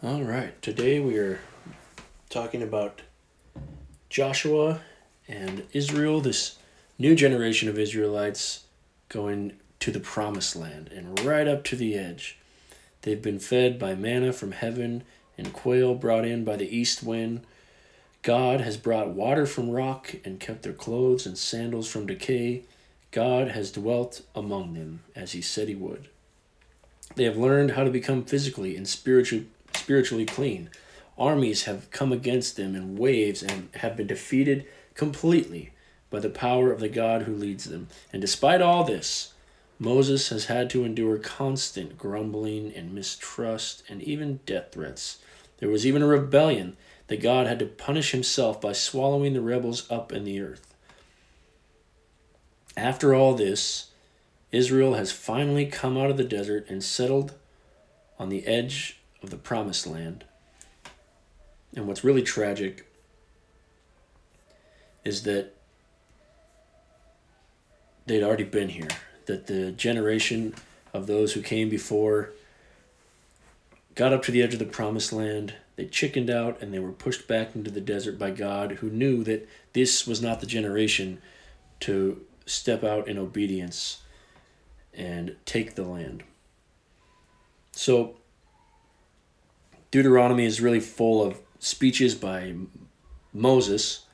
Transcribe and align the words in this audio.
All 0.00 0.22
right, 0.22 0.62
today 0.62 1.00
we 1.00 1.16
are 1.16 1.40
talking 2.30 2.62
about 2.62 3.02
Joshua 4.08 4.80
and 5.26 5.64
Israel, 5.72 6.20
this 6.20 6.56
new 7.00 7.16
generation 7.16 7.68
of 7.68 7.80
Israelites 7.80 8.62
going 9.08 9.54
to 9.80 9.90
the 9.90 9.98
promised 9.98 10.54
land 10.54 10.90
and 10.94 11.18
right 11.24 11.48
up 11.48 11.64
to 11.64 11.74
the 11.74 11.96
edge. 11.98 12.38
They've 13.02 13.20
been 13.20 13.40
fed 13.40 13.76
by 13.76 13.96
manna 13.96 14.32
from 14.32 14.52
heaven 14.52 15.02
and 15.36 15.52
quail 15.52 15.96
brought 15.96 16.24
in 16.24 16.44
by 16.44 16.54
the 16.54 16.76
east 16.76 17.02
wind. 17.02 17.40
God 18.22 18.60
has 18.60 18.76
brought 18.76 19.08
water 19.08 19.46
from 19.46 19.68
rock 19.68 20.14
and 20.24 20.38
kept 20.38 20.62
their 20.62 20.72
clothes 20.72 21.26
and 21.26 21.36
sandals 21.36 21.90
from 21.90 22.06
decay. 22.06 22.62
God 23.10 23.48
has 23.48 23.72
dwelt 23.72 24.22
among 24.36 24.74
them 24.74 25.00
as 25.16 25.32
he 25.32 25.42
said 25.42 25.66
he 25.66 25.74
would. 25.74 26.06
They 27.16 27.24
have 27.24 27.36
learned 27.36 27.72
how 27.72 27.82
to 27.82 27.90
become 27.90 28.22
physically 28.22 28.76
and 28.76 28.86
spiritually 28.86 29.48
spiritually 29.88 30.26
clean. 30.26 30.68
Armies 31.16 31.64
have 31.64 31.90
come 31.90 32.12
against 32.12 32.58
them 32.58 32.76
in 32.76 32.98
waves 32.98 33.42
and 33.42 33.70
have 33.76 33.96
been 33.96 34.06
defeated 34.06 34.66
completely 34.92 35.70
by 36.10 36.20
the 36.20 36.28
power 36.28 36.70
of 36.70 36.78
the 36.78 36.90
God 36.90 37.22
who 37.22 37.34
leads 37.34 37.64
them. 37.64 37.88
And 38.12 38.20
despite 38.20 38.60
all 38.60 38.84
this, 38.84 39.32
Moses 39.78 40.28
has 40.28 40.44
had 40.44 40.68
to 40.70 40.84
endure 40.84 41.16
constant 41.16 41.96
grumbling 41.96 42.70
and 42.76 42.92
mistrust 42.92 43.82
and 43.88 44.02
even 44.02 44.40
death 44.44 44.72
threats. 44.72 45.20
There 45.56 45.70
was 45.70 45.86
even 45.86 46.02
a 46.02 46.06
rebellion 46.06 46.76
that 47.06 47.22
God 47.22 47.46
had 47.46 47.58
to 47.60 47.64
punish 47.64 48.10
himself 48.10 48.60
by 48.60 48.74
swallowing 48.74 49.32
the 49.32 49.40
rebels 49.40 49.90
up 49.90 50.12
in 50.12 50.24
the 50.24 50.38
earth. 50.38 50.74
After 52.76 53.14
all 53.14 53.32
this, 53.32 53.86
Israel 54.52 54.94
has 54.94 55.12
finally 55.12 55.64
come 55.64 55.96
out 55.96 56.10
of 56.10 56.18
the 56.18 56.24
desert 56.24 56.66
and 56.68 56.84
settled 56.84 57.32
on 58.18 58.28
the 58.28 58.46
edge 58.46 58.97
of 59.28 59.30
the 59.30 59.36
promised 59.36 59.86
land. 59.86 60.24
And 61.76 61.86
what's 61.86 62.02
really 62.02 62.22
tragic 62.22 62.90
is 65.04 65.22
that 65.24 65.54
they'd 68.06 68.22
already 68.22 68.44
been 68.44 68.70
here, 68.70 68.88
that 69.26 69.46
the 69.46 69.70
generation 69.72 70.54
of 70.94 71.06
those 71.06 71.34
who 71.34 71.42
came 71.42 71.68
before 71.68 72.30
got 73.94 74.12
up 74.12 74.22
to 74.22 74.32
the 74.32 74.42
edge 74.42 74.54
of 74.54 74.58
the 74.58 74.64
promised 74.64 75.12
land. 75.12 75.54
They 75.76 75.84
chickened 75.84 76.30
out 76.30 76.60
and 76.62 76.72
they 76.72 76.78
were 76.78 76.92
pushed 76.92 77.28
back 77.28 77.54
into 77.54 77.70
the 77.70 77.80
desert 77.80 78.18
by 78.18 78.30
God, 78.30 78.72
who 78.72 78.88
knew 78.88 79.22
that 79.24 79.46
this 79.74 80.06
was 80.06 80.22
not 80.22 80.40
the 80.40 80.46
generation 80.46 81.20
to 81.80 82.22
step 82.46 82.82
out 82.82 83.06
in 83.06 83.18
obedience 83.18 84.00
and 84.94 85.36
take 85.44 85.74
the 85.74 85.84
land. 85.84 86.24
So, 87.72 88.17
Deuteronomy 89.90 90.44
is 90.44 90.60
really 90.60 90.80
full 90.80 91.22
of 91.22 91.40
speeches 91.58 92.14
by 92.14 92.54
Moses 93.32 94.04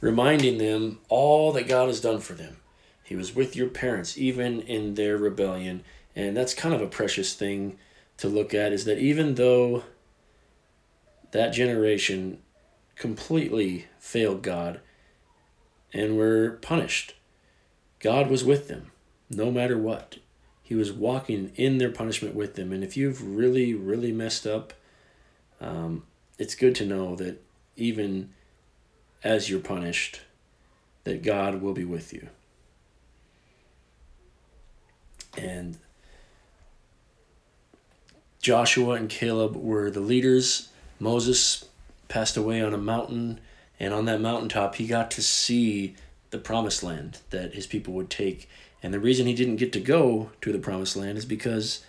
reminding 0.00 0.58
them 0.58 1.00
all 1.08 1.52
that 1.52 1.68
God 1.68 1.88
has 1.88 2.00
done 2.00 2.20
for 2.20 2.34
them. 2.34 2.58
He 3.02 3.16
was 3.16 3.34
with 3.34 3.56
your 3.56 3.68
parents 3.68 4.18
even 4.18 4.60
in 4.60 4.94
their 4.94 5.16
rebellion, 5.16 5.82
and 6.14 6.36
that's 6.36 6.54
kind 6.54 6.74
of 6.74 6.82
a 6.82 6.86
precious 6.86 7.34
thing 7.34 7.78
to 8.18 8.28
look 8.28 8.52
at 8.52 8.72
is 8.72 8.84
that 8.84 8.98
even 8.98 9.36
though 9.36 9.84
that 11.30 11.50
generation 11.50 12.38
completely 12.96 13.86
failed 13.98 14.42
God 14.42 14.80
and 15.92 16.16
were 16.16 16.58
punished, 16.62 17.14
God 18.00 18.28
was 18.28 18.44
with 18.44 18.68
them 18.68 18.90
no 19.30 19.50
matter 19.50 19.78
what. 19.78 20.18
He 20.62 20.74
was 20.74 20.92
walking 20.92 21.52
in 21.54 21.78
their 21.78 21.90
punishment 21.90 22.34
with 22.34 22.54
them. 22.54 22.72
And 22.72 22.84
if 22.84 22.96
you've 22.96 23.22
really, 23.22 23.72
really 23.74 24.12
messed 24.12 24.46
up, 24.46 24.74
um, 25.60 26.04
it's 26.38 26.54
good 26.54 26.74
to 26.76 26.86
know 26.86 27.16
that 27.16 27.42
even 27.76 28.30
as 29.22 29.50
you're 29.50 29.60
punished, 29.60 30.20
that 31.04 31.22
God 31.22 31.60
will 31.60 31.72
be 31.72 31.84
with 31.84 32.12
you. 32.12 32.28
And 35.36 35.78
Joshua 38.40 38.94
and 38.94 39.08
Caleb 39.08 39.56
were 39.56 39.90
the 39.90 40.00
leaders. 40.00 40.68
Moses 40.98 41.64
passed 42.08 42.36
away 42.36 42.62
on 42.62 42.72
a 42.72 42.78
mountain, 42.78 43.40
and 43.78 43.92
on 43.92 44.06
that 44.06 44.20
mountaintop, 44.20 44.76
he 44.76 44.86
got 44.86 45.10
to 45.12 45.22
see 45.22 45.94
the 46.30 46.38
promised 46.38 46.82
land 46.82 47.18
that 47.30 47.54
his 47.54 47.66
people 47.66 47.94
would 47.94 48.10
take. 48.10 48.48
And 48.82 48.94
the 48.94 49.00
reason 49.00 49.26
he 49.26 49.34
didn't 49.34 49.56
get 49.56 49.72
to 49.72 49.80
go 49.80 50.30
to 50.40 50.52
the 50.52 50.58
promised 50.58 50.96
land 50.96 51.18
is 51.18 51.24
because 51.24 51.84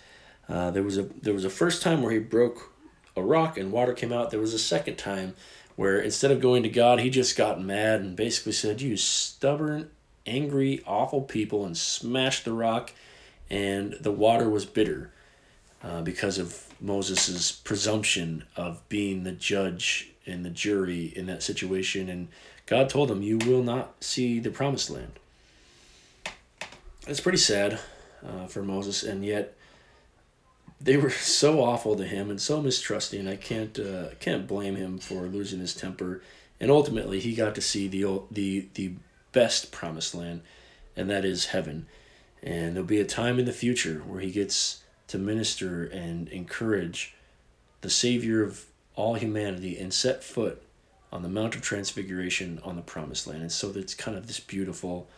uh, 0.48 0.70
there 0.70 0.82
was 0.82 0.98
a 0.98 1.02
there 1.02 1.34
was 1.34 1.44
a 1.44 1.50
first 1.50 1.82
time 1.82 2.02
where 2.02 2.12
he 2.12 2.18
broke 2.18 2.72
a 3.16 3.22
rock 3.22 3.58
and 3.58 3.72
water 3.72 3.92
came 3.92 4.12
out. 4.12 4.30
There 4.30 4.40
was 4.40 4.54
a 4.54 4.58
second 4.58 4.96
time 4.96 5.34
where 5.76 6.00
instead 6.00 6.30
of 6.30 6.40
going 6.40 6.62
to 6.62 6.68
God, 6.68 7.00
he 7.00 7.10
just 7.10 7.36
got 7.36 7.60
mad 7.60 8.00
and 8.00 8.16
basically 8.16 8.52
said, 8.52 8.80
"You 8.80 8.96
stubborn, 8.96 9.90
angry, 10.26 10.82
awful 10.86 11.22
people," 11.22 11.64
and 11.64 11.76
smashed 11.76 12.44
the 12.44 12.52
rock, 12.52 12.92
and 13.48 13.94
the 14.00 14.12
water 14.12 14.48
was 14.48 14.66
bitter 14.66 15.10
uh, 15.82 16.02
because 16.02 16.38
of 16.38 16.66
Moses's 16.80 17.52
presumption 17.52 18.44
of 18.56 18.86
being 18.88 19.24
the 19.24 19.32
judge 19.32 20.10
and 20.26 20.44
the 20.44 20.50
jury 20.50 21.12
in 21.16 21.26
that 21.26 21.42
situation. 21.42 22.08
And 22.08 22.28
God 22.66 22.88
told 22.88 23.10
him, 23.10 23.22
"You 23.22 23.38
will 23.38 23.62
not 23.62 24.04
see 24.04 24.38
the 24.38 24.50
promised 24.50 24.90
land." 24.90 25.12
It's 27.06 27.20
pretty 27.20 27.38
sad 27.38 27.80
uh, 28.26 28.46
for 28.46 28.62
Moses, 28.62 29.02
and 29.02 29.24
yet 29.24 29.56
they 30.80 30.96
were 30.96 31.10
so 31.10 31.62
awful 31.62 31.94
to 31.96 32.04
him 32.04 32.30
and 32.30 32.40
so 32.40 32.62
mistrusting. 32.62 33.28
I 33.28 33.36
can't 33.36 33.78
uh, 33.78 34.14
can't 34.18 34.46
blame 34.46 34.76
him 34.76 34.98
for 34.98 35.26
losing 35.26 35.60
his 35.60 35.74
temper. 35.74 36.22
And 36.58 36.70
ultimately, 36.70 37.20
he 37.20 37.34
got 37.34 37.54
to 37.54 37.60
see 37.60 37.88
the 37.88 38.22
the 38.30 38.68
the 38.74 38.94
best 39.32 39.70
promised 39.70 40.14
land, 40.14 40.42
and 40.96 41.08
that 41.10 41.24
is 41.24 41.46
heaven. 41.46 41.86
And 42.42 42.74
there'll 42.74 42.86
be 42.86 43.00
a 43.00 43.04
time 43.04 43.38
in 43.38 43.44
the 43.44 43.52
future 43.52 44.02
where 44.06 44.20
he 44.20 44.30
gets 44.30 44.82
to 45.08 45.18
minister 45.18 45.84
and 45.84 46.28
encourage 46.28 47.14
the 47.82 47.90
Savior 47.90 48.42
of 48.42 48.64
all 48.96 49.14
humanity 49.14 49.78
and 49.78 49.92
set 49.92 50.24
foot 50.24 50.62
on 51.12 51.22
the 51.22 51.28
Mount 51.28 51.54
of 51.54 51.60
Transfiguration 51.60 52.60
on 52.64 52.76
the 52.76 52.82
promised 52.82 53.26
land. 53.26 53.42
And 53.42 53.52
so 53.52 53.70
that's 53.70 53.94
kind 53.94 54.16
of 54.16 54.26
this 54.26 54.40
beautiful 54.40 55.08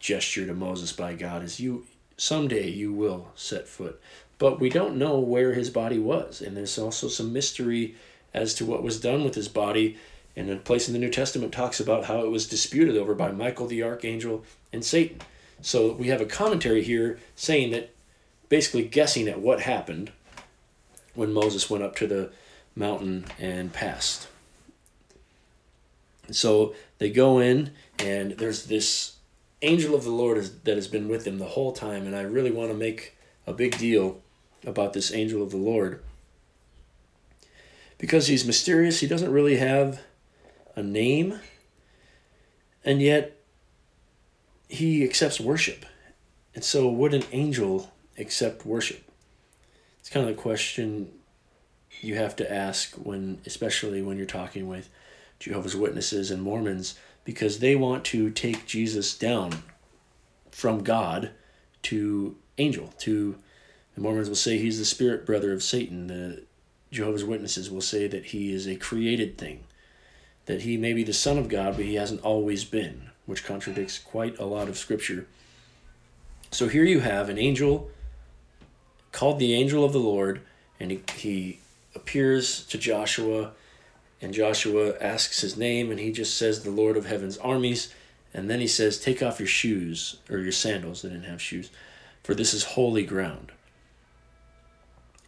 gesture 0.00 0.46
to 0.46 0.54
Moses 0.54 0.92
by 0.92 1.14
God 1.14 1.42
is 1.42 1.60
you 1.60 1.86
someday 2.18 2.68
you 2.68 2.92
will 2.92 3.28
set 3.34 3.66
foot 3.66 3.98
but 4.38 4.60
we 4.60 4.68
don't 4.68 4.96
know 4.96 5.18
where 5.18 5.52
his 5.52 5.68
body 5.68 5.98
was. 5.98 6.40
And 6.40 6.56
there's 6.56 6.78
also 6.78 7.08
some 7.08 7.32
mystery 7.32 7.96
as 8.32 8.54
to 8.54 8.64
what 8.64 8.82
was 8.82 9.00
done 9.00 9.24
with 9.24 9.34
his 9.34 9.48
body. 9.48 9.98
And 10.36 10.48
a 10.48 10.56
place 10.56 10.86
in 10.86 10.94
the 10.94 11.00
New 11.00 11.10
Testament 11.10 11.52
talks 11.52 11.80
about 11.80 12.04
how 12.04 12.20
it 12.20 12.30
was 12.30 12.46
disputed 12.46 12.96
over 12.96 13.14
by 13.14 13.32
Michael 13.32 13.66
the 13.66 13.82
archangel 13.82 14.44
and 14.72 14.84
Satan. 14.84 15.18
So 15.60 15.92
we 15.92 16.06
have 16.08 16.20
a 16.20 16.26
commentary 16.26 16.82
here 16.84 17.18
saying 17.34 17.72
that 17.72 17.92
basically 18.48 18.84
guessing 18.84 19.26
at 19.26 19.40
what 19.40 19.62
happened 19.62 20.12
when 21.14 21.32
Moses 21.32 21.68
went 21.68 21.82
up 21.82 21.96
to 21.96 22.06
the 22.06 22.30
mountain 22.76 23.26
and 23.40 23.72
passed. 23.72 24.28
So 26.30 26.74
they 26.98 27.10
go 27.10 27.40
in, 27.40 27.72
and 27.98 28.32
there's 28.32 28.66
this 28.66 29.16
angel 29.62 29.94
of 29.94 30.04
the 30.04 30.10
Lord 30.10 30.38
is, 30.38 30.60
that 30.60 30.76
has 30.76 30.88
been 30.88 31.08
with 31.08 31.24
them 31.24 31.38
the 31.38 31.46
whole 31.46 31.72
time. 31.72 32.06
And 32.06 32.14
I 32.14 32.22
really 32.22 32.50
want 32.50 32.70
to 32.70 32.76
make 32.76 33.16
a 33.46 33.52
big 33.52 33.78
deal 33.78 34.20
about 34.66 34.92
this 34.92 35.12
angel 35.12 35.42
of 35.42 35.50
the 35.50 35.56
Lord. 35.56 36.02
Because 37.96 38.28
he's 38.28 38.44
mysterious, 38.44 39.00
he 39.00 39.08
doesn't 39.08 39.32
really 39.32 39.56
have 39.56 40.02
a 40.76 40.82
name, 40.82 41.40
and 42.84 43.02
yet 43.02 43.40
he 44.68 45.02
accepts 45.02 45.40
worship. 45.40 45.84
And 46.54 46.62
so, 46.62 46.88
would 46.88 47.14
an 47.14 47.24
angel 47.32 47.90
accept 48.16 48.64
worship? 48.64 49.10
It's 49.98 50.08
kind 50.08 50.28
of 50.28 50.36
the 50.36 50.40
question 50.40 51.10
you 52.00 52.14
have 52.14 52.36
to 52.36 52.52
ask 52.52 52.94
when, 52.94 53.40
especially 53.46 54.02
when 54.02 54.16
you're 54.16 54.26
talking 54.26 54.68
with 54.68 54.88
Jehovah's 55.40 55.76
Witnesses 55.76 56.30
and 56.30 56.42
Mormons, 56.42 56.98
because 57.24 57.58
they 57.58 57.76
want 57.76 58.04
to 58.06 58.30
take 58.30 58.66
Jesus 58.66 59.16
down 59.16 59.62
from 60.50 60.82
God 60.82 61.30
to 61.82 62.36
angel, 62.58 62.92
to 62.98 63.36
the 63.94 64.00
Mormons 64.00 64.28
will 64.28 64.36
say 64.36 64.58
he's 64.58 64.78
the 64.78 64.84
spirit 64.84 65.26
brother 65.26 65.52
of 65.52 65.62
Satan. 65.62 66.06
The 66.06 66.42
Jehovah's 66.90 67.24
Witnesses 67.24 67.70
will 67.70 67.80
say 67.80 68.06
that 68.08 68.26
he 68.26 68.52
is 68.52 68.66
a 68.66 68.76
created 68.76 69.38
thing, 69.38 69.64
that 70.46 70.62
he 70.62 70.76
may 70.76 70.92
be 70.92 71.04
the 71.04 71.12
Son 71.12 71.38
of 71.38 71.48
God, 71.48 71.76
but 71.76 71.84
he 71.84 71.96
hasn't 71.96 72.22
always 72.22 72.64
been, 72.64 73.10
which 73.26 73.44
contradicts 73.44 73.98
quite 73.98 74.38
a 74.38 74.46
lot 74.46 74.68
of 74.68 74.78
Scripture. 74.78 75.26
So 76.50 76.68
here 76.68 76.84
you 76.84 77.00
have 77.00 77.28
an 77.28 77.38
angel 77.38 77.90
called 79.12 79.38
the 79.38 79.54
angel 79.54 79.84
of 79.84 79.92
the 79.92 79.98
Lord, 79.98 80.40
and 80.80 80.90
he, 80.90 81.02
he 81.16 81.60
appears 81.94 82.64
to 82.66 82.78
Joshua, 82.78 83.52
and 84.20 84.34
Joshua 84.34 84.98
asks 84.98 85.40
his 85.40 85.56
name, 85.56 85.90
and 85.90 86.00
he 86.00 86.10
just 86.10 86.36
says, 86.36 86.62
The 86.62 86.70
Lord 86.70 86.96
of 86.96 87.06
heaven's 87.06 87.38
armies. 87.38 87.92
And 88.34 88.50
then 88.50 88.60
he 88.60 88.66
says, 88.66 88.98
Take 88.98 89.22
off 89.22 89.38
your 89.38 89.48
shoes, 89.48 90.16
or 90.28 90.38
your 90.38 90.52
sandals. 90.52 91.02
They 91.02 91.08
didn't 91.08 91.24
have 91.24 91.40
shoes, 91.40 91.70
for 92.22 92.34
this 92.34 92.52
is 92.52 92.64
holy 92.64 93.04
ground. 93.04 93.52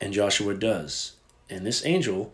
And 0.01 0.13
Joshua 0.13 0.55
does. 0.55 1.13
And 1.49 1.65
this 1.65 1.85
angel 1.87 2.33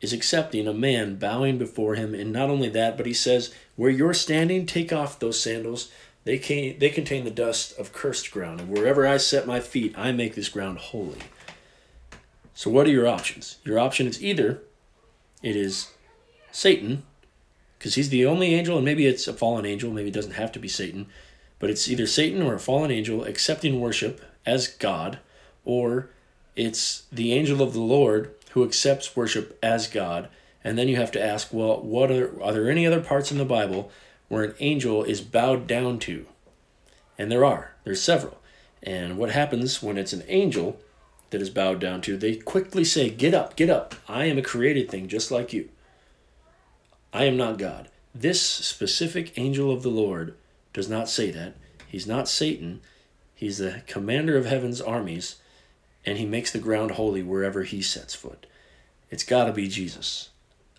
is 0.00 0.12
accepting 0.12 0.68
a 0.68 0.74
man 0.74 1.16
bowing 1.16 1.58
before 1.58 1.94
him. 1.94 2.14
And 2.14 2.32
not 2.32 2.50
only 2.50 2.68
that, 2.70 2.96
but 2.96 3.06
he 3.06 3.14
says, 3.14 3.54
Where 3.76 3.90
you're 3.90 4.14
standing, 4.14 4.66
take 4.66 4.92
off 4.92 5.18
those 5.18 5.40
sandals. 5.40 5.90
They, 6.24 6.36
can, 6.36 6.78
they 6.78 6.90
contain 6.90 7.24
the 7.24 7.30
dust 7.30 7.78
of 7.78 7.94
cursed 7.94 8.30
ground. 8.30 8.60
And 8.60 8.68
wherever 8.68 9.06
I 9.06 9.16
set 9.16 9.46
my 9.46 9.60
feet, 9.60 9.94
I 9.96 10.12
make 10.12 10.34
this 10.34 10.50
ground 10.50 10.78
holy. 10.78 11.20
So, 12.52 12.70
what 12.70 12.86
are 12.86 12.90
your 12.90 13.06
options? 13.06 13.56
Your 13.64 13.78
option 13.78 14.06
is 14.06 14.22
either 14.22 14.60
it 15.42 15.56
is 15.56 15.88
Satan, 16.50 17.02
because 17.78 17.94
he's 17.94 18.08
the 18.08 18.26
only 18.26 18.54
angel, 18.54 18.76
and 18.76 18.84
maybe 18.84 19.06
it's 19.06 19.28
a 19.28 19.32
fallen 19.32 19.64
angel, 19.64 19.92
maybe 19.92 20.08
it 20.08 20.14
doesn't 20.14 20.32
have 20.32 20.52
to 20.52 20.58
be 20.58 20.68
Satan, 20.68 21.06
but 21.58 21.70
it's 21.70 21.88
either 21.88 22.06
Satan 22.06 22.42
or 22.42 22.54
a 22.54 22.60
fallen 22.60 22.90
angel 22.90 23.24
accepting 23.24 23.80
worship 23.80 24.20
as 24.46 24.68
God, 24.68 25.18
or 25.64 26.10
it's 26.56 27.04
the 27.12 27.32
angel 27.32 27.62
of 27.62 27.72
the 27.72 27.80
Lord 27.80 28.34
who 28.50 28.64
accepts 28.64 29.14
worship 29.14 29.58
as 29.62 29.86
God. 29.86 30.28
And 30.64 30.76
then 30.76 30.88
you 30.88 30.96
have 30.96 31.12
to 31.12 31.24
ask, 31.24 31.52
well, 31.52 31.80
what 31.80 32.10
are 32.10 32.42
are 32.42 32.52
there 32.52 32.70
any 32.70 32.86
other 32.86 33.00
parts 33.00 33.30
in 33.30 33.38
the 33.38 33.44
Bible 33.44 33.90
where 34.28 34.44
an 34.44 34.54
angel 34.58 35.04
is 35.04 35.20
bowed 35.20 35.66
down 35.66 35.98
to? 36.00 36.26
And 37.16 37.30
there 37.30 37.44
are. 37.44 37.74
There's 37.84 38.02
several. 38.02 38.38
And 38.82 39.18
what 39.18 39.30
happens 39.30 39.82
when 39.82 39.98
it's 39.98 40.12
an 40.12 40.24
angel 40.26 40.80
that 41.30 41.42
is 41.42 41.50
bowed 41.50 41.80
down 41.80 42.00
to? 42.02 42.16
They 42.16 42.36
quickly 42.36 42.84
say, 42.84 43.10
"Get 43.10 43.34
up, 43.34 43.56
get 43.56 43.70
up. 43.70 43.94
I 44.08 44.24
am 44.24 44.38
a 44.38 44.42
created 44.42 44.90
thing 44.90 45.08
just 45.08 45.30
like 45.30 45.52
you. 45.52 45.68
I 47.12 47.24
am 47.24 47.36
not 47.36 47.58
God." 47.58 47.88
This 48.14 48.40
specific 48.40 49.38
angel 49.38 49.70
of 49.70 49.82
the 49.82 49.90
Lord 49.90 50.34
does 50.72 50.88
not 50.88 51.08
say 51.08 51.30
that. 51.30 51.54
He's 51.86 52.06
not 52.06 52.28
Satan. 52.28 52.80
He's 53.34 53.58
the 53.58 53.82
commander 53.86 54.36
of 54.36 54.46
heaven's 54.46 54.80
armies 54.80 55.36
and 56.04 56.18
he 56.18 56.26
makes 56.26 56.50
the 56.50 56.58
ground 56.58 56.92
holy 56.92 57.22
wherever 57.22 57.64
he 57.64 57.82
sets 57.82 58.14
foot. 58.14 58.46
It's 59.10 59.24
got 59.24 59.44
to 59.44 59.52
be 59.52 59.68
Jesus. 59.68 60.30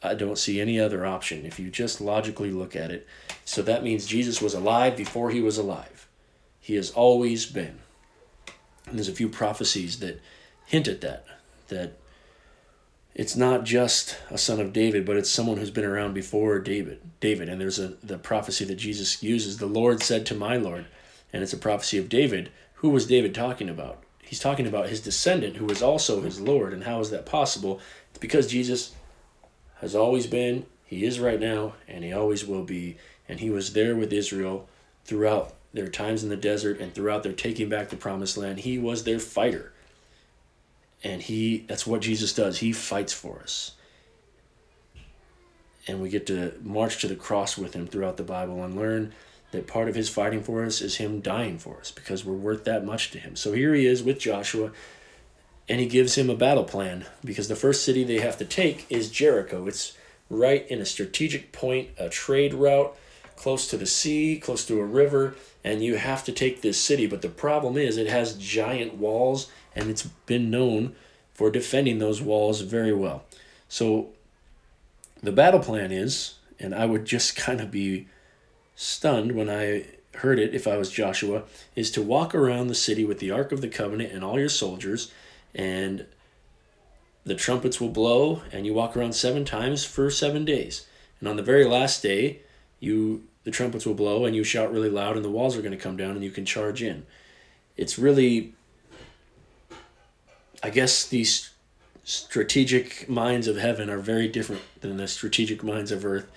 I 0.02 0.14
don't 0.14 0.38
see 0.38 0.60
any 0.60 0.80
other 0.80 1.06
option 1.06 1.46
if 1.46 1.60
you 1.60 1.70
just 1.70 2.02
logically 2.02 2.52
look 2.52 2.76
at 2.76 2.92
it. 2.92 3.06
So 3.46 3.62
that 3.62 3.84
means 3.84 4.06
Jesus 4.06 4.42
was 4.42 4.54
alive 4.54 4.96
before 4.96 5.30
he 5.30 5.42
was 5.42 5.58
alive. 5.58 6.08
He 6.60 6.76
has 6.76 6.92
always 6.92 7.46
been. 7.46 7.80
And 8.88 8.98
there's 8.98 9.10
a 9.10 9.14
few 9.14 9.30
prophecies 9.30 10.00
that 10.00 10.20
hint 10.70 10.88
at 10.88 11.02
that, 11.02 11.26
that 11.68 11.94
it's 13.14 13.36
not 13.36 13.66
just 13.66 14.18
a 14.30 14.38
son 14.38 14.62
of 14.62 14.72
David, 14.72 15.06
but 15.06 15.18
it's 15.18 15.30
someone 15.30 15.58
who's 15.58 15.72
been 15.72 15.84
around 15.84 16.14
before 16.14 16.60
David. 16.60 17.02
David, 17.20 17.50
and 17.50 17.60
there's 17.60 17.80
a 17.80 17.96
the 18.02 18.18
prophecy 18.18 18.64
that 18.66 18.76
Jesus 18.76 19.22
uses. 19.22 19.58
The 19.58 19.66
Lord 19.66 20.02
said 20.02 20.26
to 20.28 20.36
my 20.36 20.56
Lord, 20.56 20.86
and 21.34 21.44
it's 21.44 21.54
a 21.54 21.58
prophecy 21.58 21.98
of 21.98 22.08
David. 22.08 22.50
Who 22.76 22.90
was 22.90 23.06
David 23.06 23.36
talking 23.36 23.68
about? 23.68 24.04
he's 24.30 24.40
talking 24.40 24.68
about 24.68 24.90
his 24.90 25.02
descendant 25.02 25.56
who 25.56 25.66
was 25.66 25.82
also 25.82 26.22
his 26.22 26.40
Lord. 26.40 26.72
And 26.72 26.84
how 26.84 27.00
is 27.00 27.10
that 27.10 27.26
possible? 27.26 27.80
It's 28.12 28.20
because 28.20 28.46
Jesus 28.46 28.94
has 29.82 29.96
always 29.96 30.28
been, 30.28 30.68
he 30.86 31.04
is 31.04 31.20
right 31.20 31.40
now, 31.40 31.74
and 31.88 32.04
he 32.04 32.14
always 32.14 32.46
will 32.46 32.64
be. 32.64 32.98
And 33.28 33.40
he 33.40 33.50
was 33.50 33.74
there 33.74 33.96
with 33.96 34.14
Israel 34.14 34.70
throughout 35.04 35.56
their 35.74 35.88
times 35.88 36.22
in 36.22 36.30
the 36.30 36.38
desert 36.38 36.80
and 36.80 36.94
throughout 36.94 37.24
their 37.24 37.34
taking 37.34 37.70
back 37.70 37.90
the 37.90 37.96
promised 37.96 38.38
land. 38.38 38.60
He 38.60 38.78
was 38.78 39.04
their 39.04 39.18
fighter. 39.18 39.74
And 41.04 41.22
he 41.22 41.66
that's 41.68 41.88
what 41.88 42.02
Jesus 42.02 42.34
does. 42.34 42.60
He 42.60 42.74
fights 42.74 43.14
for 43.14 43.40
us. 43.40 43.74
And 45.88 46.02
we 46.02 46.10
get 46.10 46.28
to 46.28 46.54
march 46.62 47.00
to 47.02 47.08
the 47.08 47.16
cross 47.16 47.58
with 47.58 47.74
him 47.74 47.88
throughout 47.88 48.18
the 48.18 48.24
Bible 48.24 48.64
and 48.64 48.76
learn 48.76 49.14
that 49.52 49.68
part 49.68 49.90
of 49.90 49.96
his 49.96 50.10
fighting 50.10 50.44
for 50.44 50.64
us 50.64 50.82
is 50.82 50.98
him 50.98 51.22
dying 51.22 51.58
for 51.58 51.78
us 51.80 51.92
because 51.92 52.24
we're 52.24 52.34
worth 52.34 52.66
that 52.66 52.86
much 52.86 53.12
to 53.12 53.20
him. 53.20 53.36
So 53.36 53.54
here 53.54 53.74
he 53.74 53.86
is 53.86 54.04
with 54.04 54.20
Joshua, 54.20 54.72
and 55.68 55.80
he 55.80 55.88
gives 55.88 56.16
him 56.16 56.30
a 56.30 56.36
battle 56.36 56.64
plan 56.64 57.06
because 57.24 57.48
the 57.48 57.56
first 57.56 57.84
city 57.84 58.04
they 58.04 58.20
have 58.20 58.38
to 58.38 58.46
take 58.46 58.86
is 58.90 59.10
Jericho. 59.10 59.66
It's 59.68 59.98
right 60.30 60.68
in 60.70 60.80
a 60.80 60.86
strategic 60.86 61.52
point, 61.52 61.90
a 61.98 62.10
trade 62.10 62.54
route, 62.54 62.96
close 63.36 63.68
to 63.70 63.78
the 63.78 63.86
sea, 63.86 64.38
close 64.38 64.66
to 64.66 64.80
a 64.80 64.86
river, 64.86 65.36
and 65.64 65.84
you 65.84 65.96
have 65.96 66.24
to 66.26 66.32
take 66.32 66.62
this 66.62 66.80
city. 66.80 67.08
But 67.08 67.22
the 67.22 67.30
problem 67.30 67.78
is, 67.78 67.98
it 67.98 68.08
has 68.08 68.36
giant 68.36 68.96
walls, 68.96 69.50
and 69.80 69.90
it's 69.90 70.04
been 70.26 70.50
known 70.50 70.96
for 71.34 71.50
defending 71.50 72.00
those 72.00 72.22
walls 72.22 72.62
very 72.62 72.94
well. 72.94 73.24
So 73.70 74.10
the 75.24 75.32
battle 75.32 75.60
plan 75.60 75.92
is, 75.92 76.36
and 76.60 76.76
I 76.76 76.86
would 76.86 77.06
just 77.06 77.36
kind 77.36 77.62
of 77.62 77.72
be 77.72 78.08
stunned 78.76 79.34
when 79.34 79.50
I 79.50 79.86
heard 80.16 80.40
it, 80.40 80.54
if 80.54 80.68
I 80.68 80.78
was 80.78 80.92
Joshua, 80.92 81.44
is 81.76 81.92
to 81.92 82.02
walk 82.02 82.36
around 82.36 82.68
the 82.68 82.76
city 82.76 83.06
with 83.06 83.20
the 83.20 83.32
Ark 83.32 83.52
of 83.52 83.62
the 83.62 83.68
Covenant 83.68 84.12
and 84.12 84.24
all 84.24 84.40
your 84.40 84.50
soldiers, 84.50 85.12
and 85.56 86.06
the 87.24 87.36
trumpets 87.36 87.80
will 87.80 87.90
blow, 87.90 88.42
and 88.52 88.66
you 88.66 88.74
walk 88.74 88.98
around 88.98 89.14
seven 89.14 89.46
times 89.46 89.86
for 89.86 90.10
seven 90.10 90.46
days. 90.46 90.86
And 91.20 91.30
on 91.30 91.36
the 91.36 91.44
very 91.44 91.66
last 91.66 92.02
day, 92.04 92.40
you 92.80 93.24
the 93.46 93.52
trumpets 93.52 93.86
will 93.86 93.94
blow, 93.94 94.26
and 94.26 94.36
you 94.36 94.44
shout 94.44 94.72
really 94.72 94.90
loud, 94.90 95.16
and 95.16 95.24
the 95.24 95.30
walls 95.30 95.56
are 95.56 95.62
going 95.62 95.72
to 95.72 95.78
come 95.78 95.96
down, 95.96 96.12
and 96.12 96.24
you 96.24 96.32
can 96.32 96.46
charge 96.46 96.84
in. 96.84 97.06
It's 97.78 97.98
really, 97.98 98.54
I 100.62 100.70
guess, 100.70 101.08
these 101.08 101.52
strategic 102.04 103.08
minds 103.08 103.48
of 103.48 103.58
heaven 103.58 103.90
are 103.90 104.00
very 104.00 104.28
different 104.28 104.62
than 104.82 104.98
the 104.98 105.08
strategic 105.08 105.64
minds 105.64 105.92
of 105.92 106.06
earth 106.06 106.30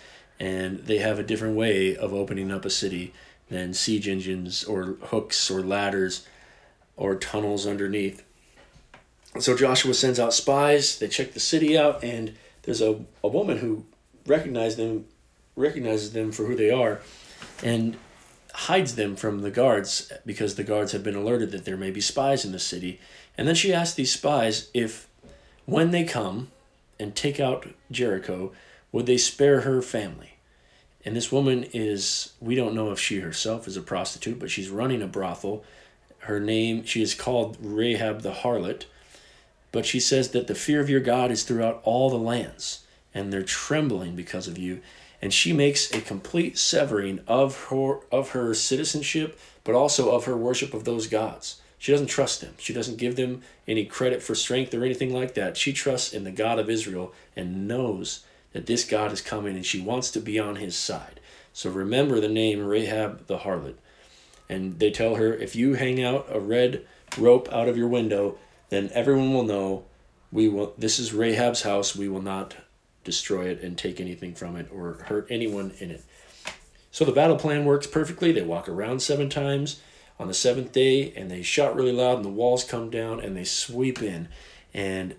and 0.43 0.81
they 0.87 0.99
have 0.99 1.21
a 1.21 1.23
different 1.23 1.57
way 1.57 1.97
of 1.97 2.13
opening 2.13 2.51
up 2.51 2.65
a 2.65 2.71
city 2.71 3.13
than 3.49 3.73
siege 3.73 4.09
engines 4.09 4.65
or 4.65 4.97
hooks 5.03 5.49
or 5.51 5.63
ladders 5.63 6.27
or 6.97 7.15
tunnels 7.15 7.65
underneath. 7.65 8.25
So 9.39 9.57
Joshua 9.57 9.95
sends 9.95 10.19
out 10.19 10.35
spies, 10.35 10.99
they 10.99 11.07
check 11.07 11.33
the 11.33 11.41
city 11.41 11.79
out, 11.79 12.03
and 12.03 12.35
there's 12.63 12.83
a, 12.83 13.05
a 13.23 13.29
woman 13.29 13.59
who 13.59 13.85
recognizes 14.27 14.77
them 14.77 15.07
recognizes 15.55 16.13
them 16.13 16.33
for 16.33 16.47
who 16.47 16.57
they 16.57 16.71
are 16.71 17.01
and 17.63 17.97
hides 18.55 18.97
them 18.97 19.15
from 19.15 19.43
the 19.43 19.51
guards 19.51 20.11
because 20.27 20.57
the 20.57 20.65
guards 20.65 20.93
have 20.93 21.05
been 21.05 21.15
alerted 21.15 21.51
that 21.53 21.65
there 21.65 21.77
may 21.77 21.91
be 21.91 22.01
spies 22.01 22.45
in 22.45 22.53
the 22.53 22.59
city. 22.59 22.99
And 23.37 23.49
then 23.49 23.55
she 23.55 23.73
asks 23.73 23.94
these 23.94 24.12
spies 24.12 24.70
if 24.75 25.08
when 25.64 25.90
they 25.90 26.05
come 26.05 26.50
and 26.99 27.14
take 27.14 27.40
out 27.40 27.67
Jericho, 27.90 28.52
would 28.90 29.06
they 29.06 29.17
spare 29.17 29.62
her 29.62 29.81
family? 29.81 30.34
And 31.05 31.17
this 31.17 31.32
woman 31.32 31.67
is, 31.73 32.32
we 32.40 32.55
don't 32.55 32.75
know 32.75 32.93
if 32.93 33.00
she 33.00 33.20
herself 33.20 33.67
is 33.67 33.76
a 33.76 33.82
prostitute, 33.82 34.38
but 34.38 34.50
she's 34.50 34.69
running 34.69 35.02
a 35.02 35.06
brothel. 35.06 35.64
Her 36.19 36.38
name, 36.38 36.84
she 36.84 37.02
is 37.02 37.14
called 37.14 37.56
Rahab 37.61 38.23
the 38.23 38.32
harlot. 38.32 38.84
But 39.73 39.87
she 39.87 39.99
says 39.99 40.30
that 40.30 40.47
the 40.47 40.54
fear 40.54 40.80
of 40.80 40.90
your 40.90 41.00
God 41.00 41.30
is 41.30 41.42
throughout 41.42 41.80
all 41.83 42.11
the 42.11 42.18
lands, 42.18 42.85
and 43.14 43.33
they're 43.33 43.42
trembling 43.42 44.14
because 44.14 44.47
of 44.47 44.59
you. 44.59 44.80
And 45.21 45.33
she 45.33 45.52
makes 45.52 45.90
a 45.92 46.00
complete 46.00 46.59
severing 46.59 47.21
of 47.26 47.66
her 47.66 48.00
of 48.11 48.30
her 48.30 48.54
citizenship, 48.54 49.38
but 49.64 49.75
also 49.75 50.11
of 50.11 50.26
her 50.26 50.37
worship 50.37 50.75
of 50.75 50.85
those 50.85 51.07
gods. 51.07 51.62
She 51.83 51.91
doesn't 51.91 52.07
trust 52.07 52.41
them. 52.41 52.55
She 52.59 52.73
doesn't 52.73 52.99
give 52.99 53.17
them 53.17 53.43
any 53.67 53.85
credit 53.85 54.23
for 54.23 54.37
strength 54.37 54.73
or 54.73 54.85
anything 54.85 55.12
like 55.12 55.35
that. 55.35 55.57
She 55.57 55.73
trusts 55.73 56.12
in 56.12 56.23
the 56.23 56.31
God 56.31 56.61
of 56.61 56.71
Israel 56.71 57.12
and 57.35 57.67
knows 57.67 58.25
that 58.53 58.67
this 58.67 58.85
God 58.85 59.11
is 59.11 59.21
coming 59.21 59.57
and 59.57 59.67
she 59.67 59.81
wants 59.81 60.09
to 60.12 60.21
be 60.21 60.39
on 60.39 60.55
his 60.55 60.77
side. 60.77 61.19
So 61.53 61.71
remember 61.71 62.21
the 62.21 62.29
name 62.29 62.65
Rahab 62.65 63.27
the 63.27 63.39
harlot. 63.39 63.75
And 64.49 64.79
they 64.79 64.93
tell 64.93 65.17
her 65.17 65.35
if 65.35 65.57
you 65.57 65.75
hang 65.75 66.01
out 66.01 66.29
a 66.31 66.39
red 66.39 66.87
rope 67.19 67.49
out 67.51 67.69
of 67.69 67.77
your 67.77 67.89
window, 67.89 68.39
then 68.69 68.89
everyone 68.95 69.35
will 69.35 69.43
know 69.43 69.85
we 70.31 70.49
will 70.49 70.75
this 70.79 71.01
is 71.01 71.12
Rahab's 71.12 71.62
house. 71.62 71.97
We 71.97 72.09
will 72.09 72.23
not 72.23 72.55
destroy 73.03 73.47
it 73.47 73.61
and 73.61 73.77
take 73.77 74.01
anything 74.01 74.37
from 74.37 74.55
it 74.55 74.69
or 74.73 75.05
hurt 75.07 75.27
anyone 75.31 75.73
in 75.81 75.91
it. 75.91 76.05
So 76.93 77.05
the 77.05 77.11
battle 77.11 77.37
plan 77.37 77.65
works 77.65 77.89
perfectly. 77.89 78.31
They 78.31 78.43
walk 78.43 78.69
around 78.69 79.03
seven 79.03 79.29
times 79.29 79.81
on 80.23 80.29
the 80.29 80.35
seventh 80.35 80.73
day 80.73 81.12
and 81.17 81.31
they 81.31 81.43
shout 81.43 81.75
really 81.75 81.93
loud 81.93 82.17
and 82.17 82.25
the 82.25 82.31
walls 82.31 82.62
come 82.62 82.91
down 82.91 83.21
and 83.21 83.37
they 83.37 83.45
sweep 83.45 84.00
in 84.00 84.29
and 84.73 85.17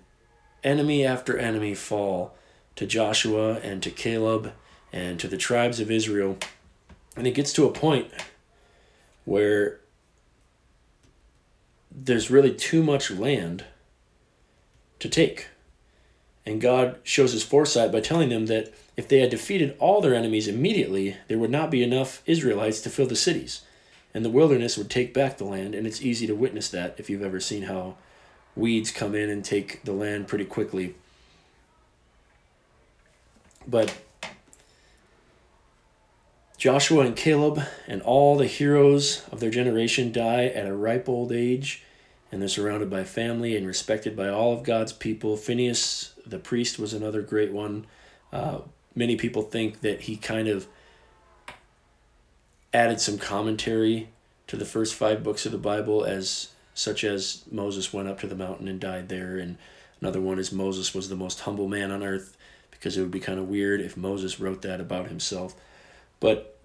enemy 0.64 1.06
after 1.06 1.38
enemy 1.38 1.76
fall 1.76 2.34
to 2.78 2.86
Joshua 2.86 3.60
and 3.60 3.84
to 3.84 3.92
Caleb 3.92 4.54
and 4.94 5.20
to 5.20 5.28
the 5.28 5.38
tribes 5.38 5.82
of 5.82 5.92
Israel. 5.92 6.38
And 7.18 7.28
it 7.28 7.36
gets 7.36 7.52
to 7.54 7.68
a 7.68 7.72
point 7.72 8.12
where 9.26 9.82
there's 11.92 12.32
really 12.32 12.54
too 12.54 12.82
much 12.82 13.12
land 13.12 13.66
to 15.00 15.10
take. 15.10 15.50
And 16.46 16.62
God 16.62 17.00
shows 17.04 17.34
his 17.34 17.44
foresight 17.44 17.92
by 17.92 18.00
telling 18.00 18.30
them 18.30 18.46
that 18.46 18.74
if 18.96 19.08
they 19.08 19.20
had 19.20 19.30
defeated 19.30 19.76
all 19.80 20.00
their 20.00 20.16
enemies 20.16 20.48
immediately, 20.48 21.18
there 21.28 21.38
would 21.38 21.52
not 21.52 21.72
be 21.72 21.84
enough 21.84 22.22
Israelites 22.26 22.82
to 22.82 22.90
fill 22.90 23.08
the 23.08 23.16
cities. 23.16 23.62
And 24.14 24.24
the 24.24 24.30
wilderness 24.30 24.78
would 24.78 24.90
take 24.90 25.14
back 25.14 25.38
the 25.38 25.46
land, 25.46 25.74
and 25.74 25.88
it's 25.88 26.02
easy 26.02 26.28
to 26.28 26.36
witness 26.36 26.70
that 26.70 26.96
if 26.98 27.10
you've 27.10 27.24
ever 27.24 27.40
seen 27.40 27.64
how 27.64 27.96
weeds 28.56 28.92
come 28.92 29.16
in 29.16 29.30
and 29.30 29.44
take 29.44 29.84
the 29.84 29.94
land 29.94 30.28
pretty 30.28 30.46
quickly. 30.46 30.96
But 33.68 33.96
Joshua 36.58 37.06
and 37.06 37.16
Caleb 37.16 37.62
and 37.88 38.02
all 38.04 38.38
the 38.38 38.48
heroes 38.48 39.24
of 39.32 39.40
their 39.40 39.50
generation 39.50 40.12
die 40.12 40.46
at 40.46 40.68
a 40.68 40.76
ripe 40.76 41.10
old 41.10 41.32
age, 41.32 41.84
and 42.32 42.42
they're 42.42 42.50
surrounded 42.50 42.90
by 42.90 43.04
family 43.04 43.58
and 43.58 43.66
respected 43.66 44.16
by 44.16 44.30
all 44.30 44.54
of 44.54 44.64
God's 44.64 44.94
people. 44.94 45.38
Phineas, 45.38 46.14
the 46.26 46.40
priest, 46.40 46.80
was 46.80 46.94
another 46.94 47.22
great 47.22 47.52
one. 47.52 47.86
Uh, 48.32 48.60
many 48.96 49.16
people 49.16 49.42
think 49.42 49.82
that 49.82 50.02
he 50.02 50.16
kind 50.16 50.48
of 50.48 50.68
added 52.74 53.00
some 53.00 53.18
commentary 53.18 54.10
to 54.48 54.58
the 54.58 54.66
first 54.66 54.96
five 54.96 55.24
books 55.24 55.46
of 55.46 55.52
the 55.52 55.58
Bible, 55.58 56.04
as 56.04 56.50
such 56.74 57.04
as 57.04 57.44
Moses 57.52 57.94
went 57.94 58.08
up 58.08 58.20
to 58.22 58.28
the 58.28 58.36
mountain 58.36 58.68
and 58.68 58.80
died 58.80 59.10
there, 59.10 59.38
and 59.38 59.58
another 60.02 60.20
one 60.20 60.40
is 60.40 60.52
Moses 60.52 60.94
was 60.94 61.10
the 61.10 61.16
most 61.16 61.42
humble 61.42 61.68
man 61.68 61.92
on 61.92 62.04
earth, 62.04 62.36
because 62.72 62.98
it 62.98 63.02
would 63.02 63.12
be 63.12 63.20
kind 63.20 63.40
of 63.40 63.48
weird 63.48 63.80
if 63.80 63.96
Moses 63.96 64.40
wrote 64.40 64.62
that 64.64 64.82
about 64.82 65.08
himself. 65.08 65.56
But 66.20 66.58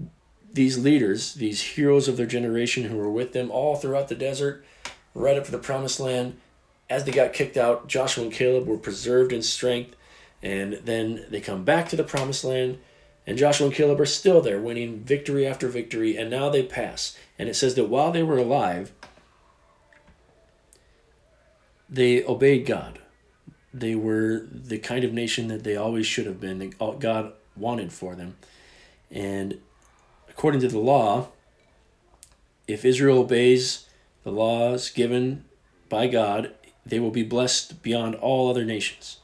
these 0.52 0.78
leaders, 0.78 1.34
these 1.34 1.60
heroes 1.60 2.08
of 2.08 2.16
their 2.16 2.26
generation 2.26 2.84
who 2.84 2.96
were 2.96 3.10
with 3.10 3.32
them 3.32 3.50
all 3.50 3.76
throughout 3.76 4.08
the 4.08 4.14
desert, 4.14 4.64
right 5.14 5.36
up 5.36 5.44
to 5.44 5.50
the 5.50 5.58
promised 5.58 6.00
land. 6.00 6.38
As 6.88 7.04
they 7.04 7.12
got 7.12 7.34
kicked 7.34 7.56
out, 7.56 7.86
Joshua 7.86 8.24
and 8.24 8.32
Caleb 8.32 8.66
were 8.66 8.78
preserved 8.78 9.32
in 9.32 9.42
strength, 9.42 9.94
and 10.42 10.74
then 10.84 11.26
they 11.28 11.40
come 11.40 11.64
back 11.64 11.88
to 11.90 11.96
the 11.96 12.04
promised 12.04 12.44
land, 12.44 12.78
and 13.28 13.36
Joshua 13.36 13.66
and 13.66 13.76
Caleb 13.76 14.00
are 14.00 14.06
still 14.06 14.40
there, 14.40 14.58
winning 14.58 15.00
victory 15.00 15.46
after 15.46 15.68
victory, 15.68 16.16
and 16.16 16.30
now 16.30 16.48
they 16.48 16.62
pass. 16.62 17.14
And 17.38 17.46
it 17.46 17.56
says 17.56 17.74
that 17.74 17.84
while 17.84 18.10
they 18.10 18.22
were 18.22 18.38
alive, 18.38 18.90
they 21.90 22.24
obeyed 22.24 22.64
God. 22.64 23.00
They 23.74 23.94
were 23.94 24.46
the 24.50 24.78
kind 24.78 25.04
of 25.04 25.12
nation 25.12 25.48
that 25.48 25.62
they 25.62 25.76
always 25.76 26.06
should 26.06 26.24
have 26.24 26.40
been, 26.40 26.58
that 26.60 27.00
God 27.00 27.34
wanted 27.54 27.92
for 27.92 28.14
them. 28.14 28.36
And 29.10 29.60
according 30.30 30.62
to 30.62 30.68
the 30.68 30.78
law, 30.78 31.28
if 32.66 32.82
Israel 32.82 33.18
obeys 33.18 33.84
the 34.24 34.32
laws 34.32 34.88
given 34.88 35.44
by 35.90 36.06
God, 36.06 36.54
they 36.86 36.98
will 36.98 37.10
be 37.10 37.24
blessed 37.24 37.82
beyond 37.82 38.14
all 38.14 38.48
other 38.48 38.64
nations. 38.64 39.18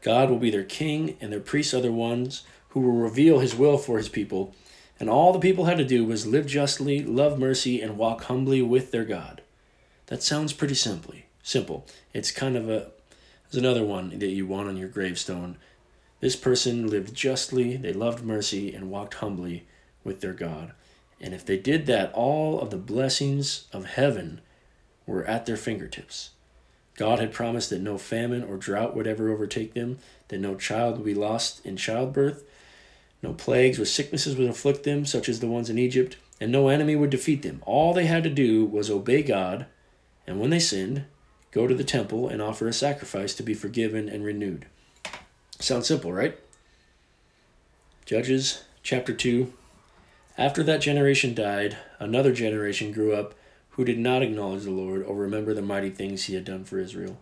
God 0.00 0.30
will 0.30 0.38
be 0.38 0.50
their 0.50 0.64
king, 0.64 1.18
and 1.20 1.30
their 1.30 1.40
priests 1.40 1.74
are 1.74 1.82
the 1.82 1.92
ones 1.92 2.44
who 2.70 2.80
will 2.80 2.92
reveal 2.92 3.38
his 3.38 3.54
will 3.54 3.78
for 3.78 3.98
his 3.98 4.08
people. 4.08 4.54
And 5.00 5.08
all 5.08 5.32
the 5.32 5.38
people 5.38 5.66
had 5.66 5.78
to 5.78 5.84
do 5.84 6.04
was 6.04 6.26
live 6.26 6.46
justly, 6.46 7.02
love 7.02 7.38
mercy, 7.38 7.80
and 7.80 7.96
walk 7.96 8.24
humbly 8.24 8.62
with 8.62 8.90
their 8.90 9.04
God. 9.04 9.42
That 10.06 10.22
sounds 10.22 10.52
pretty 10.52 10.74
simply 10.74 11.26
simple. 11.42 11.86
It's 12.12 12.30
kind 12.30 12.56
of 12.56 12.68
a 12.68 12.90
there's 13.50 13.64
another 13.64 13.84
one 13.84 14.18
that 14.18 14.26
you 14.26 14.46
want 14.46 14.68
on 14.68 14.76
your 14.76 14.88
gravestone. 14.88 15.56
This 16.20 16.36
person 16.36 16.88
lived 16.88 17.14
justly, 17.14 17.78
they 17.78 17.94
loved 17.94 18.22
mercy, 18.22 18.74
and 18.74 18.90
walked 18.90 19.14
humbly 19.14 19.66
with 20.04 20.20
their 20.20 20.34
God. 20.34 20.72
And 21.18 21.32
if 21.32 21.46
they 21.46 21.56
did 21.56 21.86
that, 21.86 22.12
all 22.12 22.60
of 22.60 22.70
the 22.70 22.76
blessings 22.76 23.66
of 23.72 23.86
heaven 23.86 24.42
were 25.06 25.24
at 25.24 25.46
their 25.46 25.56
fingertips. 25.56 26.30
God 26.96 27.20
had 27.20 27.32
promised 27.32 27.70
that 27.70 27.80
no 27.80 27.96
famine 27.96 28.44
or 28.44 28.58
drought 28.58 28.94
would 28.94 29.06
ever 29.06 29.30
overtake 29.30 29.72
them, 29.72 29.98
that 30.28 30.40
no 30.40 30.54
child 30.54 30.96
would 30.96 31.06
be 31.06 31.14
lost 31.14 31.64
in 31.64 31.76
childbirth, 31.78 32.44
no 33.22 33.32
plagues 33.32 33.78
or 33.78 33.84
sicknesses 33.84 34.36
would 34.36 34.48
afflict 34.48 34.84
them, 34.84 35.04
such 35.04 35.28
as 35.28 35.40
the 35.40 35.46
ones 35.46 35.70
in 35.70 35.78
Egypt, 35.78 36.16
and 36.40 36.52
no 36.52 36.68
enemy 36.68 36.94
would 36.94 37.10
defeat 37.10 37.42
them. 37.42 37.62
All 37.66 37.92
they 37.92 38.06
had 38.06 38.22
to 38.24 38.30
do 38.30 38.64
was 38.64 38.90
obey 38.90 39.22
God, 39.22 39.66
and 40.26 40.38
when 40.38 40.50
they 40.50 40.60
sinned, 40.60 41.04
go 41.50 41.66
to 41.66 41.74
the 41.74 41.84
temple 41.84 42.28
and 42.28 42.40
offer 42.40 42.68
a 42.68 42.72
sacrifice 42.72 43.34
to 43.34 43.42
be 43.42 43.54
forgiven 43.54 44.08
and 44.08 44.24
renewed. 44.24 44.66
Sounds 45.58 45.88
simple, 45.88 46.12
right? 46.12 46.38
Judges 48.06 48.64
chapter 48.82 49.12
2, 49.12 49.52
after 50.38 50.62
that 50.62 50.80
generation 50.80 51.34
died, 51.34 51.76
another 51.98 52.32
generation 52.32 52.92
grew 52.92 53.12
up 53.12 53.34
who 53.70 53.84
did 53.84 53.98
not 53.98 54.22
acknowledge 54.22 54.62
the 54.62 54.70
Lord 54.70 55.02
or 55.02 55.16
remember 55.16 55.52
the 55.52 55.62
mighty 55.62 55.90
things 55.90 56.24
he 56.24 56.34
had 56.34 56.44
done 56.44 56.64
for 56.64 56.78
Israel. 56.78 57.18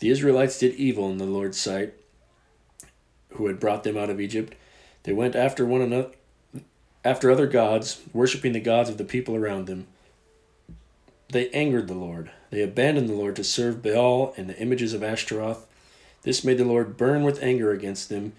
The 0.00 0.08
Israelites 0.08 0.58
did 0.58 0.74
evil 0.74 1.10
in 1.10 1.18
the 1.18 1.26
Lord's 1.26 1.60
sight, 1.60 1.92
who 3.32 3.46
had 3.46 3.60
brought 3.60 3.84
them 3.84 3.98
out 3.98 4.08
of 4.08 4.20
Egypt. 4.20 4.54
They 5.02 5.12
went 5.12 5.36
after 5.36 5.64
one 5.64 5.82
another 5.82 6.10
after 7.04 7.30
other 7.30 7.46
gods, 7.46 8.02
worshiping 8.12 8.52
the 8.52 8.60
gods 8.60 8.90
of 8.90 8.98
the 8.98 9.04
people 9.04 9.34
around 9.34 9.66
them. 9.66 9.86
They 11.30 11.48
angered 11.50 11.88
the 11.88 11.94
Lord. 11.94 12.30
They 12.50 12.60
abandoned 12.60 13.08
the 13.08 13.14
Lord 13.14 13.36
to 13.36 13.44
serve 13.44 13.82
Baal 13.82 14.34
and 14.36 14.48
the 14.48 14.58
images 14.58 14.92
of 14.92 15.02
Ashtaroth. 15.02 15.66
This 16.22 16.44
made 16.44 16.58
the 16.58 16.64
Lord 16.64 16.96
burn 16.96 17.22
with 17.22 17.42
anger 17.42 17.70
against 17.70 18.08
them. 18.08 18.32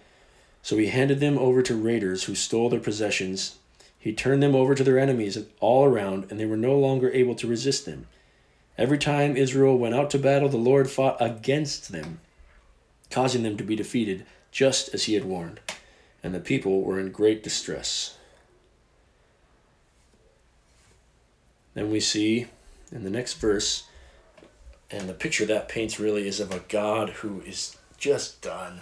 So 0.62 0.78
he 0.78 0.88
handed 0.88 1.20
them 1.20 1.38
over 1.38 1.62
to 1.64 1.76
raiders 1.76 2.26
who 2.26 2.36
stole 2.36 2.70
their 2.70 2.80
possessions 2.82 3.56
he 4.00 4.14
turned 4.14 4.42
them 4.42 4.56
over 4.56 4.74
to 4.76 4.84
their 4.84 4.98
enemies 4.98 5.38
all 5.60 5.84
around, 5.84 6.28
and 6.30 6.40
they 6.40 6.46
were 6.46 6.56
no 6.56 6.80
longer 6.80 7.12
able 7.12 7.36
to 7.36 7.48
resist 7.48 7.86
them. 7.86 8.08
Every 8.78 8.98
time 8.98 9.36
Israel 9.36 9.78
went 9.78 9.94
out 9.94 10.10
to 10.12 10.18
battle, 10.18 10.48
the 10.48 10.56
Lord 10.56 10.90
fought 10.90 11.18
against 11.20 11.92
them, 11.92 12.22
causing 13.12 13.44
them 13.44 13.58
to 13.58 13.64
be 13.64 13.76
defeated, 13.76 14.26
just 14.52 14.94
as 14.94 15.04
he 15.04 15.16
had 15.16 15.26
warned. 15.26 15.60
And 16.24 16.34
the 16.34 16.40
people 16.40 16.82
were 16.82 17.00
in 17.00 17.12
great 17.12 17.44
distress. 17.44 18.18
Then 21.74 21.92
we 21.92 22.00
see 22.00 22.48
in 22.92 23.04
the 23.04 23.10
next 23.10 23.34
verse, 23.34 23.84
and 24.92 25.08
the 25.08 25.14
picture 25.14 25.46
that 25.46 25.70
paints 25.70 26.00
really 26.00 26.28
is 26.28 26.40
of 26.40 26.52
a 26.52 26.64
God 26.68 27.10
who 27.10 27.42
is 27.42 27.78
just 27.98 28.42
done 28.42 28.82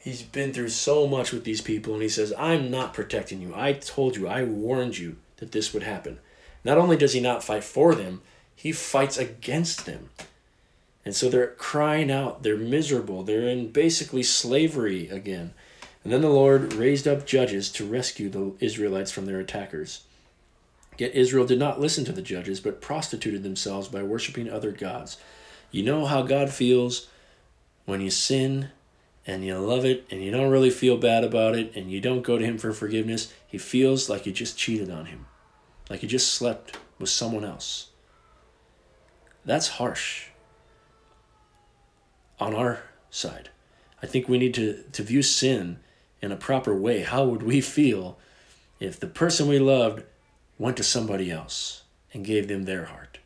He's 0.00 0.22
been 0.22 0.54
through 0.54 0.70
so 0.70 1.06
much 1.06 1.30
with 1.30 1.44
these 1.44 1.60
people, 1.60 1.92
and 1.92 2.02
he 2.02 2.08
says, 2.08 2.32
I'm 2.38 2.70
not 2.70 2.94
protecting 2.94 3.42
you. 3.42 3.52
I 3.54 3.74
told 3.74 4.16
you, 4.16 4.26
I 4.26 4.44
warned 4.44 4.96
you 4.96 5.16
that 5.36 5.52
this 5.52 5.74
would 5.74 5.82
happen. 5.82 6.18
Not 6.64 6.78
only 6.78 6.96
does 6.96 7.12
he 7.12 7.20
not 7.20 7.44
fight 7.44 7.64
for 7.64 7.94
them, 7.94 8.22
he 8.56 8.72
fights 8.72 9.18
against 9.18 9.84
them. 9.84 10.08
And 11.04 11.14
so 11.14 11.28
they're 11.28 11.48
crying 11.48 12.10
out, 12.10 12.42
they're 12.42 12.56
miserable, 12.56 13.22
they're 13.22 13.46
in 13.46 13.72
basically 13.72 14.22
slavery 14.22 15.08
again. 15.08 15.52
And 16.02 16.12
then 16.12 16.22
the 16.22 16.28
Lord 16.30 16.72
raised 16.72 17.06
up 17.06 17.26
judges 17.26 17.70
to 17.72 17.84
rescue 17.84 18.28
the 18.28 18.54
Israelites 18.60 19.10
from 19.10 19.26
their 19.26 19.38
attackers. 19.38 20.02
Yet 20.96 21.14
Israel 21.14 21.46
did 21.46 21.58
not 21.58 21.80
listen 21.80 22.04
to 22.06 22.12
the 22.12 22.22
judges, 22.22 22.60
but 22.60 22.80
prostituted 22.80 23.42
themselves 23.42 23.88
by 23.88 24.02
worshiping 24.02 24.48
other 24.48 24.72
gods. 24.72 25.18
You 25.70 25.82
know 25.82 26.06
how 26.06 26.22
God 26.22 26.50
feels 26.50 27.08
when 27.84 28.00
you 28.00 28.10
sin 28.10 28.70
and 29.26 29.44
you 29.44 29.56
love 29.58 29.84
it 29.84 30.06
and 30.10 30.22
you 30.22 30.30
don't 30.30 30.50
really 30.50 30.70
feel 30.70 30.96
bad 30.96 31.24
about 31.24 31.54
it 31.54 31.74
and 31.74 31.90
you 31.90 32.00
don't 32.00 32.22
go 32.22 32.38
to 32.38 32.44
him 32.44 32.58
for 32.58 32.72
forgiveness, 32.72 33.32
he 33.46 33.58
feels 33.58 34.08
like 34.08 34.26
you 34.26 34.32
just 34.32 34.58
cheated 34.58 34.90
on 34.90 35.06
him, 35.06 35.26
like 35.88 36.02
you 36.02 36.08
just 36.08 36.32
slept 36.32 36.78
with 36.98 37.10
someone 37.10 37.44
else. 37.44 37.90
That's 39.44 39.68
harsh 39.68 40.28
on 42.38 42.54
our 42.54 42.82
side. 43.10 43.50
I 44.02 44.06
think 44.06 44.28
we 44.28 44.38
need 44.38 44.54
to, 44.54 44.82
to 44.92 45.02
view 45.02 45.22
sin 45.22 45.78
in 46.22 46.32
a 46.32 46.36
proper 46.36 46.74
way. 46.74 47.02
How 47.02 47.24
would 47.24 47.42
we 47.42 47.60
feel 47.60 48.18
if 48.78 48.98
the 48.98 49.06
person 49.06 49.48
we 49.48 49.58
loved 49.58 50.02
went 50.58 50.76
to 50.76 50.82
somebody 50.82 51.30
else 51.30 51.82
and 52.12 52.24
gave 52.24 52.48
them 52.48 52.64
their 52.64 52.86
heart? 52.86 53.18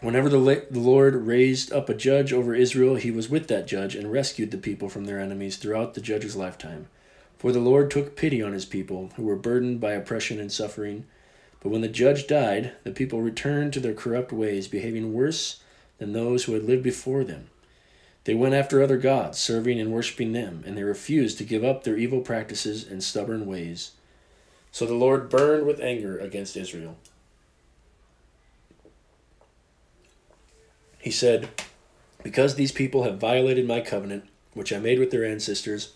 Whenever 0.00 0.28
the, 0.28 0.66
Lord 0.70 1.14
raised 1.14 1.72
up 1.72 1.88
a 1.88 1.94
judge 1.94 2.32
over 2.32 2.54
Israel, 2.54 2.96
he 2.96 3.10
was 3.10 3.30
with 3.30 3.48
that 3.48 3.66
judge 3.66 3.94
and 3.94 4.12
rescued 4.12 4.50
the 4.50 4.58
people 4.58 4.90
from 4.90 5.06
their 5.06 5.18
enemies 5.18 5.56
throughout 5.56 5.94
the 5.94 6.02
judge's 6.02 6.36
lifetime. 6.36 6.88
For 7.38 7.50
the 7.50 7.60
Lord 7.60 7.90
took 7.90 8.14
pity 8.14 8.42
on 8.42 8.52
his 8.52 8.66
people, 8.66 9.10
who 9.16 9.22
were 9.22 9.36
burdened 9.36 9.80
by 9.80 9.92
oppression 9.92 10.38
and 10.38 10.52
suffering. 10.52 11.06
But 11.60 11.70
when 11.70 11.80
the 11.80 11.88
judge 11.88 12.26
died, 12.26 12.72
the 12.84 12.90
people 12.90 13.22
returned 13.22 13.72
to 13.72 13.80
their 13.80 13.94
corrupt 13.94 14.32
ways, 14.32 14.68
behaving 14.68 15.14
worse 15.14 15.60
than 15.98 16.12
those 16.12 16.44
who 16.44 16.52
had 16.52 16.64
lived 16.64 16.82
before 16.82 17.24
them. 17.24 17.48
They 18.26 18.34
went 18.34 18.54
after 18.56 18.82
other 18.82 18.96
gods, 18.96 19.38
serving 19.38 19.78
and 19.78 19.92
worshiping 19.92 20.32
them, 20.32 20.64
and 20.66 20.76
they 20.76 20.82
refused 20.82 21.38
to 21.38 21.44
give 21.44 21.62
up 21.62 21.84
their 21.84 21.96
evil 21.96 22.22
practices 22.22 22.84
and 22.84 23.00
stubborn 23.00 23.46
ways. 23.46 23.92
So 24.72 24.84
the 24.84 24.94
Lord 24.94 25.30
burned 25.30 25.64
with 25.64 25.78
anger 25.78 26.18
against 26.18 26.56
Israel. 26.56 26.96
He 30.98 31.12
said, 31.12 31.50
Because 32.24 32.56
these 32.56 32.72
people 32.72 33.04
have 33.04 33.20
violated 33.20 33.64
my 33.64 33.80
covenant, 33.80 34.24
which 34.54 34.72
I 34.72 34.80
made 34.80 34.98
with 34.98 35.12
their 35.12 35.24
ancestors, 35.24 35.92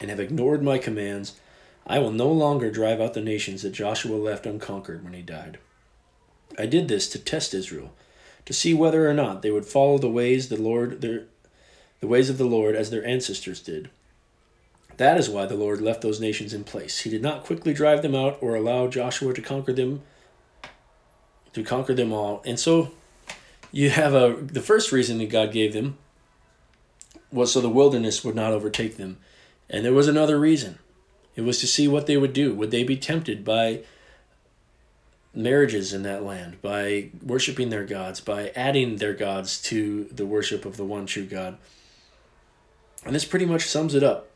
and 0.00 0.08
have 0.08 0.18
ignored 0.18 0.62
my 0.62 0.78
commands, 0.78 1.38
I 1.86 1.98
will 1.98 2.10
no 2.10 2.32
longer 2.32 2.70
drive 2.70 3.02
out 3.02 3.12
the 3.12 3.20
nations 3.20 3.60
that 3.60 3.72
Joshua 3.72 4.16
left 4.16 4.46
unconquered 4.46 5.04
when 5.04 5.12
he 5.12 5.20
died. 5.20 5.58
I 6.58 6.64
did 6.64 6.88
this 6.88 7.06
to 7.10 7.18
test 7.18 7.52
Israel, 7.52 7.92
to 8.46 8.54
see 8.54 8.72
whether 8.72 9.06
or 9.06 9.12
not 9.12 9.42
they 9.42 9.50
would 9.50 9.66
follow 9.66 9.98
the 9.98 10.08
ways 10.08 10.48
the 10.48 10.56
Lord 10.56 11.02
their 11.02 11.24
the 12.00 12.06
ways 12.06 12.30
of 12.30 12.38
the 12.38 12.44
Lord 12.44 12.74
as 12.74 12.90
their 12.90 13.04
ancestors 13.04 13.60
did. 13.60 13.90
That 14.96 15.18
is 15.18 15.30
why 15.30 15.46
the 15.46 15.54
Lord 15.54 15.80
left 15.80 16.02
those 16.02 16.20
nations 16.20 16.52
in 16.52 16.64
place. 16.64 17.00
He 17.00 17.10
did 17.10 17.22
not 17.22 17.44
quickly 17.44 17.72
drive 17.72 18.02
them 18.02 18.14
out 18.14 18.38
or 18.40 18.54
allow 18.54 18.88
Joshua 18.88 19.32
to 19.34 19.42
conquer 19.42 19.72
them 19.72 20.02
to 21.52 21.64
conquer 21.64 21.94
them 21.94 22.12
all. 22.12 22.42
And 22.44 22.60
so 22.60 22.92
you 23.72 23.90
have 23.90 24.14
a 24.14 24.36
the 24.40 24.60
first 24.60 24.92
reason 24.92 25.18
that 25.18 25.30
God 25.30 25.52
gave 25.52 25.72
them 25.72 25.98
was 27.32 27.52
so 27.52 27.60
the 27.60 27.68
wilderness 27.68 28.24
would 28.24 28.34
not 28.34 28.52
overtake 28.52 28.96
them. 28.96 29.18
And 29.68 29.84
there 29.84 29.92
was 29.92 30.08
another 30.08 30.38
reason. 30.38 30.78
It 31.36 31.42
was 31.42 31.60
to 31.60 31.66
see 31.66 31.88
what 31.88 32.06
they 32.06 32.16
would 32.16 32.32
do. 32.32 32.54
Would 32.54 32.70
they 32.70 32.84
be 32.84 32.96
tempted 32.96 33.44
by 33.44 33.80
marriages 35.34 35.92
in 35.92 36.02
that 36.02 36.24
land, 36.24 36.60
by 36.60 37.10
worshiping 37.22 37.70
their 37.70 37.84
gods, 37.84 38.20
by 38.20 38.50
adding 38.56 38.96
their 38.96 39.14
gods 39.14 39.60
to 39.62 40.04
the 40.04 40.26
worship 40.26 40.64
of 40.64 40.76
the 40.76 40.84
one 40.84 41.06
true 41.06 41.24
God. 41.24 41.56
And 43.04 43.14
this 43.14 43.24
pretty 43.24 43.46
much 43.46 43.66
sums 43.66 43.94
it 43.94 44.02
up. 44.02 44.28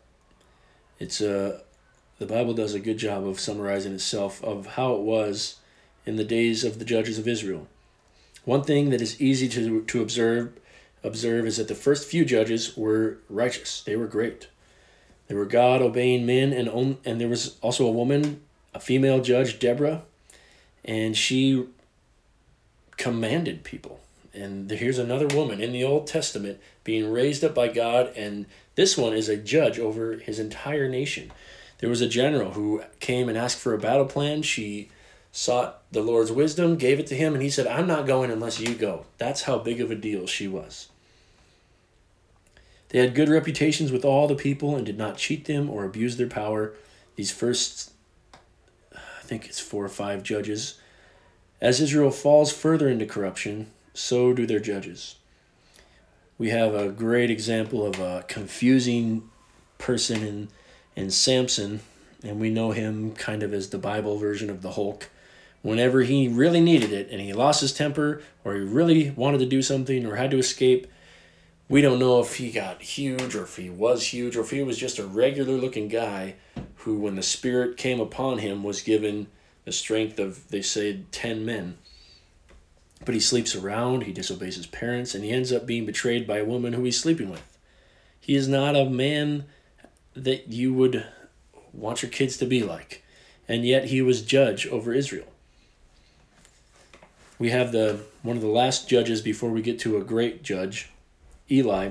It's 0.98 1.20
a 1.20 1.56
uh, 1.56 1.60
the 2.18 2.26
Bible 2.26 2.54
does 2.54 2.74
a 2.74 2.80
good 2.80 2.98
job 2.98 3.26
of 3.26 3.40
summarizing 3.40 3.92
itself 3.92 4.42
of 4.44 4.66
how 4.66 4.94
it 4.94 5.00
was 5.00 5.56
in 6.06 6.14
the 6.14 6.24
days 6.24 6.62
of 6.62 6.78
the 6.78 6.84
judges 6.84 7.18
of 7.18 7.26
Israel. 7.26 7.66
One 8.44 8.62
thing 8.62 8.90
that 8.90 9.00
is 9.00 9.20
easy 9.20 9.48
to, 9.48 9.82
to 9.82 10.00
observe 10.00 10.52
observe 11.02 11.46
is 11.46 11.56
that 11.56 11.68
the 11.68 11.74
first 11.74 12.08
few 12.08 12.24
judges 12.24 12.76
were 12.76 13.18
righteous. 13.28 13.82
They 13.82 13.96
were 13.96 14.06
great. 14.06 14.48
They 15.26 15.34
were 15.34 15.44
God 15.44 15.82
obeying 15.82 16.24
men, 16.24 16.52
and 16.52 16.68
on, 16.68 16.98
and 17.04 17.20
there 17.20 17.28
was 17.28 17.56
also 17.60 17.86
a 17.86 17.92
woman, 17.92 18.42
a 18.74 18.80
female 18.80 19.20
judge, 19.20 19.58
Deborah, 19.58 20.02
and 20.84 21.16
she 21.16 21.66
commanded 22.96 23.64
people. 23.64 24.00
And 24.34 24.70
here's 24.70 24.98
another 24.98 25.28
woman 25.28 25.60
in 25.60 25.72
the 25.72 25.84
Old 25.84 26.06
Testament 26.06 26.60
being 26.82 27.10
raised 27.10 27.44
up 27.44 27.54
by 27.54 27.68
God, 27.68 28.12
and 28.16 28.46
this 28.74 28.98
one 28.98 29.12
is 29.12 29.28
a 29.28 29.36
judge 29.36 29.78
over 29.78 30.14
his 30.14 30.38
entire 30.38 30.88
nation. 30.88 31.30
There 31.78 31.88
was 31.88 32.00
a 32.00 32.08
general 32.08 32.52
who 32.52 32.82
came 32.98 33.28
and 33.28 33.38
asked 33.38 33.58
for 33.58 33.74
a 33.74 33.78
battle 33.78 34.06
plan. 34.06 34.42
She 34.42 34.90
sought 35.30 35.82
the 35.92 36.02
Lord's 36.02 36.32
wisdom, 36.32 36.76
gave 36.76 36.98
it 36.98 37.06
to 37.08 37.14
him, 37.14 37.34
and 37.34 37.42
he 37.42 37.50
said, 37.50 37.66
I'm 37.66 37.86
not 37.86 38.06
going 38.06 38.30
unless 38.30 38.60
you 38.60 38.74
go. 38.74 39.06
That's 39.18 39.42
how 39.42 39.58
big 39.58 39.80
of 39.80 39.90
a 39.90 39.96
deal 39.96 40.26
she 40.26 40.48
was. 40.48 40.88
They 42.88 43.00
had 43.00 43.14
good 43.14 43.28
reputations 43.28 43.90
with 43.90 44.04
all 44.04 44.28
the 44.28 44.36
people 44.36 44.76
and 44.76 44.86
did 44.86 44.98
not 44.98 45.16
cheat 45.16 45.46
them 45.46 45.68
or 45.68 45.84
abuse 45.84 46.16
their 46.16 46.28
power. 46.28 46.74
These 47.16 47.32
first, 47.32 47.92
I 48.94 49.22
think 49.22 49.46
it's 49.46 49.60
four 49.60 49.84
or 49.84 49.88
five 49.88 50.22
judges. 50.22 50.78
As 51.60 51.80
Israel 51.80 52.12
falls 52.12 52.52
further 52.52 52.88
into 52.88 53.06
corruption, 53.06 53.72
so 53.94 54.34
do 54.34 54.44
their 54.44 54.60
judges. 54.60 55.16
We 56.36 56.50
have 56.50 56.74
a 56.74 56.90
great 56.90 57.30
example 57.30 57.86
of 57.86 58.00
a 58.00 58.24
confusing 58.26 59.30
person 59.78 60.22
in, 60.26 60.48
in 60.96 61.10
Samson, 61.10 61.80
and 62.24 62.40
we 62.40 62.50
know 62.50 62.72
him 62.72 63.12
kind 63.14 63.42
of 63.42 63.54
as 63.54 63.70
the 63.70 63.78
Bible 63.78 64.18
version 64.18 64.50
of 64.50 64.60
the 64.60 64.72
Hulk. 64.72 65.08
Whenever 65.62 66.02
he 66.02 66.28
really 66.28 66.60
needed 66.60 66.92
it 66.92 67.08
and 67.10 67.20
he 67.20 67.32
lost 67.32 67.60
his 67.60 67.72
temper 67.72 68.20
or 68.44 68.54
he 68.54 68.60
really 68.60 69.10
wanted 69.10 69.38
to 69.38 69.46
do 69.46 69.62
something 69.62 70.04
or 70.04 70.16
had 70.16 70.32
to 70.32 70.38
escape, 70.38 70.86
we 71.68 71.80
don't 71.80 71.98
know 71.98 72.20
if 72.20 72.36
he 72.36 72.50
got 72.50 72.82
huge 72.82 73.34
or 73.34 73.44
if 73.44 73.56
he 73.56 73.70
was 73.70 74.12
huge 74.12 74.36
or 74.36 74.40
if 74.40 74.50
he 74.50 74.62
was 74.62 74.76
just 74.76 74.98
a 74.98 75.06
regular 75.06 75.54
looking 75.54 75.88
guy 75.88 76.34
who, 76.78 76.98
when 76.98 77.14
the 77.14 77.22
Spirit 77.22 77.76
came 77.76 78.00
upon 78.00 78.38
him, 78.38 78.62
was 78.62 78.82
given 78.82 79.28
the 79.64 79.72
strength 79.72 80.18
of, 80.18 80.48
they 80.48 80.60
say, 80.60 81.00
10 81.12 81.46
men. 81.46 81.78
But 83.04 83.14
he 83.14 83.20
sleeps 83.20 83.54
around, 83.54 84.02
he 84.02 84.12
disobeys 84.12 84.56
his 84.56 84.66
parents, 84.66 85.14
and 85.14 85.24
he 85.24 85.30
ends 85.30 85.52
up 85.52 85.66
being 85.66 85.86
betrayed 85.86 86.26
by 86.26 86.38
a 86.38 86.44
woman 86.44 86.72
who 86.72 86.84
he's 86.84 86.98
sleeping 86.98 87.30
with. 87.30 87.42
He 88.20 88.34
is 88.34 88.48
not 88.48 88.76
a 88.76 88.88
man 88.88 89.44
that 90.14 90.48
you 90.48 90.72
would 90.72 91.06
want 91.72 92.02
your 92.02 92.10
kids 92.10 92.36
to 92.38 92.46
be 92.46 92.62
like. 92.62 93.02
And 93.46 93.64
yet 93.66 93.86
he 93.86 94.00
was 94.00 94.22
judge 94.22 94.66
over 94.66 94.94
Israel. 94.94 95.26
We 97.38 97.50
have 97.50 97.72
the 97.72 98.00
one 98.22 98.36
of 98.36 98.42
the 98.42 98.48
last 98.48 98.88
judges 98.88 99.20
before 99.20 99.50
we 99.50 99.60
get 99.60 99.78
to 99.80 99.98
a 99.98 100.04
great 100.04 100.42
judge, 100.42 100.88
Eli, 101.50 101.90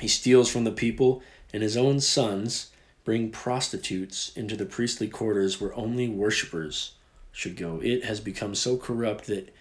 he 0.00 0.08
steals 0.08 0.50
from 0.50 0.64
the 0.64 0.70
people, 0.70 1.22
and 1.52 1.62
his 1.62 1.76
own 1.76 2.00
sons 2.00 2.70
bring 3.04 3.30
prostitutes 3.30 4.34
into 4.34 4.56
the 4.56 4.64
priestly 4.64 5.08
quarters 5.08 5.60
where 5.60 5.74
only 5.74 6.08
worshippers 6.08 6.92
should 7.32 7.56
go. 7.56 7.80
It 7.82 8.04
has 8.04 8.20
become 8.20 8.54
so 8.54 8.76
corrupt 8.76 9.26
that 9.26 9.54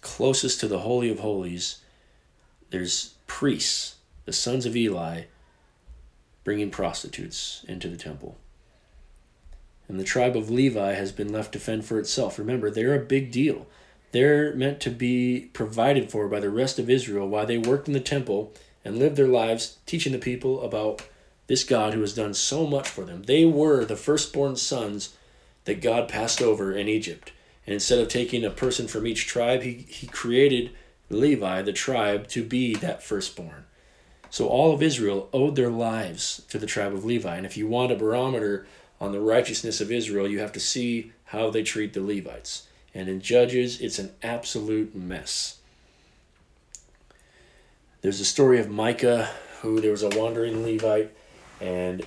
closest 0.00 0.60
to 0.60 0.68
the 0.68 0.80
Holy 0.80 1.10
of 1.10 1.20
Holies, 1.20 1.80
there's 2.70 3.14
priests, 3.26 3.96
the 4.24 4.32
sons 4.32 4.66
of 4.66 4.76
Eli, 4.76 5.22
bringing 6.44 6.70
prostitutes 6.70 7.64
into 7.68 7.88
the 7.88 7.96
temple. 7.96 8.36
And 9.88 9.98
the 9.98 10.04
tribe 10.04 10.36
of 10.36 10.50
Levi 10.50 10.92
has 10.94 11.12
been 11.12 11.32
left 11.32 11.52
to 11.52 11.58
fend 11.58 11.84
for 11.84 11.98
itself. 11.98 12.38
Remember, 12.38 12.70
they're 12.70 12.94
a 12.94 13.04
big 13.04 13.32
deal. 13.32 13.66
They're 14.12 14.54
meant 14.54 14.80
to 14.80 14.90
be 14.90 15.50
provided 15.52 16.10
for 16.10 16.28
by 16.28 16.40
the 16.40 16.50
rest 16.50 16.78
of 16.78 16.90
Israel 16.90 17.28
while 17.28 17.46
they 17.46 17.58
worked 17.58 17.88
in 17.88 17.94
the 17.94 18.00
temple 18.00 18.52
and 18.84 18.98
lived 18.98 19.16
their 19.16 19.28
lives 19.28 19.78
teaching 19.86 20.12
the 20.12 20.18
people 20.18 20.62
about 20.62 21.02
this 21.46 21.64
God 21.64 21.94
who 21.94 22.00
has 22.02 22.14
done 22.14 22.34
so 22.34 22.66
much 22.66 22.88
for 22.88 23.04
them. 23.04 23.22
They 23.22 23.44
were 23.44 23.84
the 23.84 23.96
firstborn 23.96 24.56
sons 24.56 25.14
that 25.64 25.82
God 25.82 26.08
passed 26.08 26.40
over 26.40 26.72
in 26.72 26.88
Egypt. 26.88 27.32
And 27.68 27.74
instead 27.74 27.98
of 27.98 28.08
taking 28.08 28.46
a 28.46 28.50
person 28.50 28.88
from 28.88 29.06
each 29.06 29.26
tribe, 29.26 29.60
he, 29.60 29.84
he 29.90 30.06
created 30.06 30.70
Levi, 31.10 31.60
the 31.60 31.74
tribe, 31.74 32.26
to 32.28 32.42
be 32.42 32.74
that 32.76 33.02
firstborn. 33.02 33.66
So 34.30 34.48
all 34.48 34.72
of 34.72 34.82
Israel 34.82 35.28
owed 35.34 35.54
their 35.54 35.68
lives 35.68 36.40
to 36.48 36.56
the 36.56 36.64
tribe 36.64 36.94
of 36.94 37.04
Levi. 37.04 37.36
And 37.36 37.44
if 37.44 37.58
you 37.58 37.66
want 37.66 37.92
a 37.92 37.94
barometer 37.94 38.66
on 39.02 39.12
the 39.12 39.20
righteousness 39.20 39.82
of 39.82 39.92
Israel, 39.92 40.26
you 40.26 40.38
have 40.38 40.52
to 40.52 40.60
see 40.60 41.12
how 41.24 41.50
they 41.50 41.62
treat 41.62 41.92
the 41.92 42.00
Levites. 42.00 42.68
And 42.94 43.06
in 43.06 43.20
Judges, 43.20 43.82
it's 43.82 43.98
an 43.98 44.12
absolute 44.22 44.94
mess. 44.94 45.58
There's 48.00 48.20
a 48.20 48.24
story 48.24 48.58
of 48.60 48.70
Micah, 48.70 49.28
who 49.60 49.82
there 49.82 49.90
was 49.90 50.02
a 50.02 50.18
wandering 50.18 50.64
Levite, 50.64 51.14
and 51.60 52.06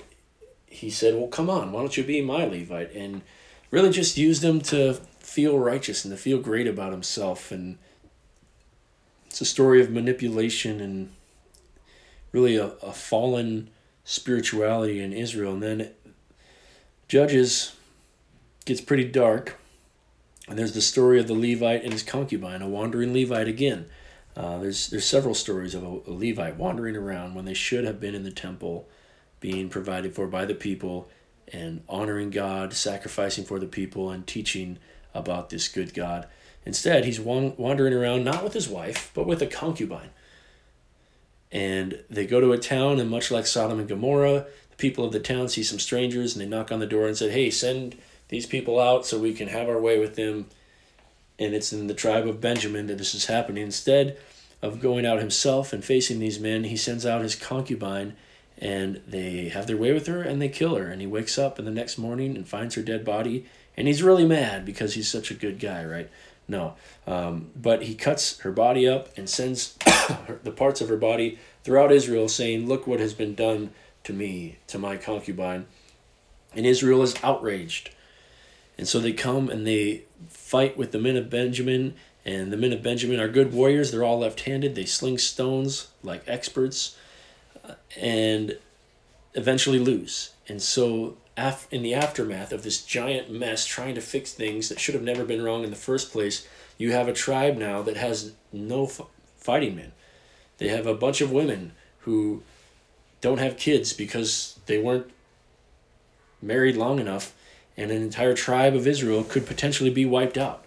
he 0.66 0.90
said, 0.90 1.14
Well, 1.14 1.28
come 1.28 1.48
on, 1.48 1.70
why 1.70 1.78
don't 1.82 1.96
you 1.96 2.02
be 2.02 2.20
my 2.20 2.46
Levite? 2.46 2.92
And 2.96 3.22
really 3.70 3.90
just 3.90 4.16
used 4.16 4.42
him 4.42 4.60
to 4.62 5.00
feel 5.22 5.58
righteous 5.58 6.04
and 6.04 6.12
to 6.12 6.20
feel 6.20 6.38
great 6.38 6.66
about 6.66 6.92
himself. 6.92 7.50
And 7.50 7.78
it's 9.26 9.40
a 9.40 9.46
story 9.46 9.80
of 9.80 9.90
manipulation 9.90 10.80
and 10.80 11.12
really 12.32 12.56
a, 12.56 12.66
a 12.82 12.92
fallen 12.92 13.70
spirituality 14.04 15.00
in 15.00 15.12
Israel. 15.12 15.54
And 15.54 15.62
then 15.62 15.90
Judges 17.08 17.74
gets 18.64 18.80
pretty 18.80 19.04
dark 19.04 19.58
and 20.48 20.58
there's 20.58 20.72
the 20.72 20.80
story 20.80 21.20
of 21.20 21.28
the 21.28 21.34
Levite 21.34 21.84
and 21.84 21.92
his 21.92 22.02
concubine, 22.02 22.62
a 22.62 22.68
wandering 22.68 23.14
Levite 23.14 23.48
again. 23.48 23.86
Uh, 24.36 24.58
there's 24.58 24.88
there's 24.88 25.04
several 25.04 25.34
stories 25.34 25.74
of 25.74 25.82
a, 25.82 25.86
a 26.06 26.12
Levite 26.12 26.56
wandering 26.56 26.96
around 26.96 27.34
when 27.34 27.44
they 27.44 27.54
should 27.54 27.84
have 27.84 28.00
been 28.00 28.14
in 28.14 28.24
the 28.24 28.30
temple, 28.30 28.88
being 29.40 29.68
provided 29.68 30.14
for 30.14 30.26
by 30.26 30.44
the 30.44 30.54
people, 30.54 31.08
and 31.52 31.82
honoring 31.88 32.30
God, 32.30 32.72
sacrificing 32.72 33.44
for 33.44 33.58
the 33.58 33.66
people, 33.66 34.10
and 34.10 34.26
teaching 34.26 34.78
about 35.14 35.50
this 35.50 35.68
good 35.68 35.94
God. 35.94 36.26
Instead, 36.64 37.04
he's 37.04 37.20
wandering 37.20 37.92
around 37.92 38.24
not 38.24 38.44
with 38.44 38.52
his 38.52 38.68
wife, 38.68 39.10
but 39.14 39.26
with 39.26 39.42
a 39.42 39.46
concubine. 39.46 40.10
And 41.50 42.02
they 42.08 42.26
go 42.26 42.40
to 42.40 42.52
a 42.52 42.58
town, 42.58 43.00
and 43.00 43.10
much 43.10 43.30
like 43.30 43.46
Sodom 43.46 43.78
and 43.78 43.88
Gomorrah, 43.88 44.46
the 44.70 44.76
people 44.76 45.04
of 45.04 45.12
the 45.12 45.20
town 45.20 45.48
see 45.48 45.62
some 45.62 45.78
strangers, 45.78 46.34
and 46.34 46.42
they 46.42 46.48
knock 46.48 46.72
on 46.72 46.80
the 46.80 46.86
door 46.86 47.06
and 47.06 47.16
say, 47.16 47.30
"Hey, 47.30 47.50
send." 47.50 47.96
these 48.32 48.46
people 48.46 48.80
out 48.80 49.04
so 49.04 49.18
we 49.18 49.34
can 49.34 49.48
have 49.48 49.68
our 49.68 49.78
way 49.78 49.98
with 49.98 50.16
them. 50.16 50.46
And 51.38 51.52
it's 51.52 51.70
in 51.70 51.86
the 51.86 51.92
tribe 51.92 52.26
of 52.26 52.40
Benjamin 52.40 52.86
that 52.86 52.96
this 52.96 53.14
is 53.14 53.26
happening. 53.26 53.62
Instead 53.62 54.16
of 54.62 54.80
going 54.80 55.04
out 55.04 55.18
himself 55.18 55.74
and 55.74 55.84
facing 55.84 56.18
these 56.18 56.40
men, 56.40 56.64
he 56.64 56.76
sends 56.78 57.04
out 57.04 57.20
his 57.20 57.36
concubine 57.36 58.16
and 58.56 59.02
they 59.06 59.50
have 59.50 59.66
their 59.66 59.76
way 59.76 59.92
with 59.92 60.06
her 60.06 60.22
and 60.22 60.40
they 60.40 60.48
kill 60.48 60.76
her. 60.76 60.86
And 60.86 61.02
he 61.02 61.06
wakes 61.06 61.36
up 61.36 61.58
in 61.58 61.66
the 61.66 61.70
next 61.70 61.98
morning 61.98 62.34
and 62.34 62.48
finds 62.48 62.74
her 62.74 62.82
dead 62.82 63.04
body. 63.04 63.44
And 63.76 63.86
he's 63.88 64.02
really 64.02 64.26
mad 64.26 64.64
because 64.64 64.94
he's 64.94 65.10
such 65.10 65.30
a 65.30 65.34
good 65.34 65.58
guy, 65.58 65.84
right? 65.84 66.10
No. 66.48 66.74
Um, 67.06 67.50
but 67.56 67.84
he 67.84 67.94
cuts 67.94 68.38
her 68.40 68.52
body 68.52 68.86
up 68.86 69.16
and 69.16 69.28
sends 69.28 69.74
the 70.42 70.52
parts 70.54 70.80
of 70.80 70.88
her 70.88 70.96
body 70.96 71.38
throughout 71.64 71.92
Israel, 71.92 72.28
saying, 72.28 72.66
Look 72.66 72.86
what 72.86 73.00
has 73.00 73.14
been 73.14 73.34
done 73.34 73.70
to 74.04 74.12
me, 74.12 74.58
to 74.66 74.78
my 74.78 74.96
concubine. 74.96 75.66
And 76.54 76.66
Israel 76.66 77.02
is 77.02 77.14
outraged. 77.22 77.90
And 78.76 78.86
so 78.86 78.98
they 78.98 79.12
come 79.12 79.48
and 79.48 79.66
they 79.66 80.02
fight 80.28 80.76
with 80.76 80.92
the 80.92 80.98
men 80.98 81.16
of 81.16 81.30
Benjamin. 81.30 81.94
And 82.24 82.52
the 82.52 82.56
men 82.56 82.72
of 82.72 82.82
Benjamin 82.82 83.20
are 83.20 83.28
good 83.28 83.52
warriors. 83.52 83.90
They're 83.90 84.04
all 84.04 84.18
left 84.18 84.40
handed. 84.40 84.74
They 84.74 84.84
sling 84.84 85.18
stones 85.18 85.88
like 86.02 86.22
experts 86.26 86.96
uh, 87.64 87.74
and 87.96 88.58
eventually 89.34 89.78
lose. 89.78 90.32
And 90.48 90.60
so, 90.60 91.16
af- 91.36 91.68
in 91.70 91.82
the 91.82 91.94
aftermath 91.94 92.52
of 92.52 92.62
this 92.62 92.82
giant 92.82 93.30
mess, 93.30 93.66
trying 93.66 93.94
to 93.94 94.00
fix 94.00 94.32
things 94.32 94.68
that 94.68 94.80
should 94.80 94.94
have 94.94 95.04
never 95.04 95.24
been 95.24 95.42
wrong 95.42 95.64
in 95.64 95.70
the 95.70 95.76
first 95.76 96.12
place, 96.12 96.46
you 96.78 96.92
have 96.92 97.08
a 97.08 97.12
tribe 97.12 97.56
now 97.56 97.82
that 97.82 97.96
has 97.96 98.32
no 98.52 98.84
f- 98.84 99.02
fighting 99.36 99.76
men. 99.76 99.92
They 100.58 100.68
have 100.68 100.86
a 100.86 100.94
bunch 100.94 101.20
of 101.20 101.32
women 101.32 101.72
who 102.00 102.42
don't 103.20 103.38
have 103.38 103.56
kids 103.56 103.92
because 103.92 104.58
they 104.66 104.78
weren't 104.78 105.10
married 106.40 106.76
long 106.76 106.98
enough 106.98 107.32
and 107.76 107.90
an 107.90 108.02
entire 108.02 108.34
tribe 108.34 108.74
of 108.74 108.86
Israel 108.86 109.24
could 109.24 109.46
potentially 109.46 109.90
be 109.90 110.04
wiped 110.04 110.36
out. 110.36 110.64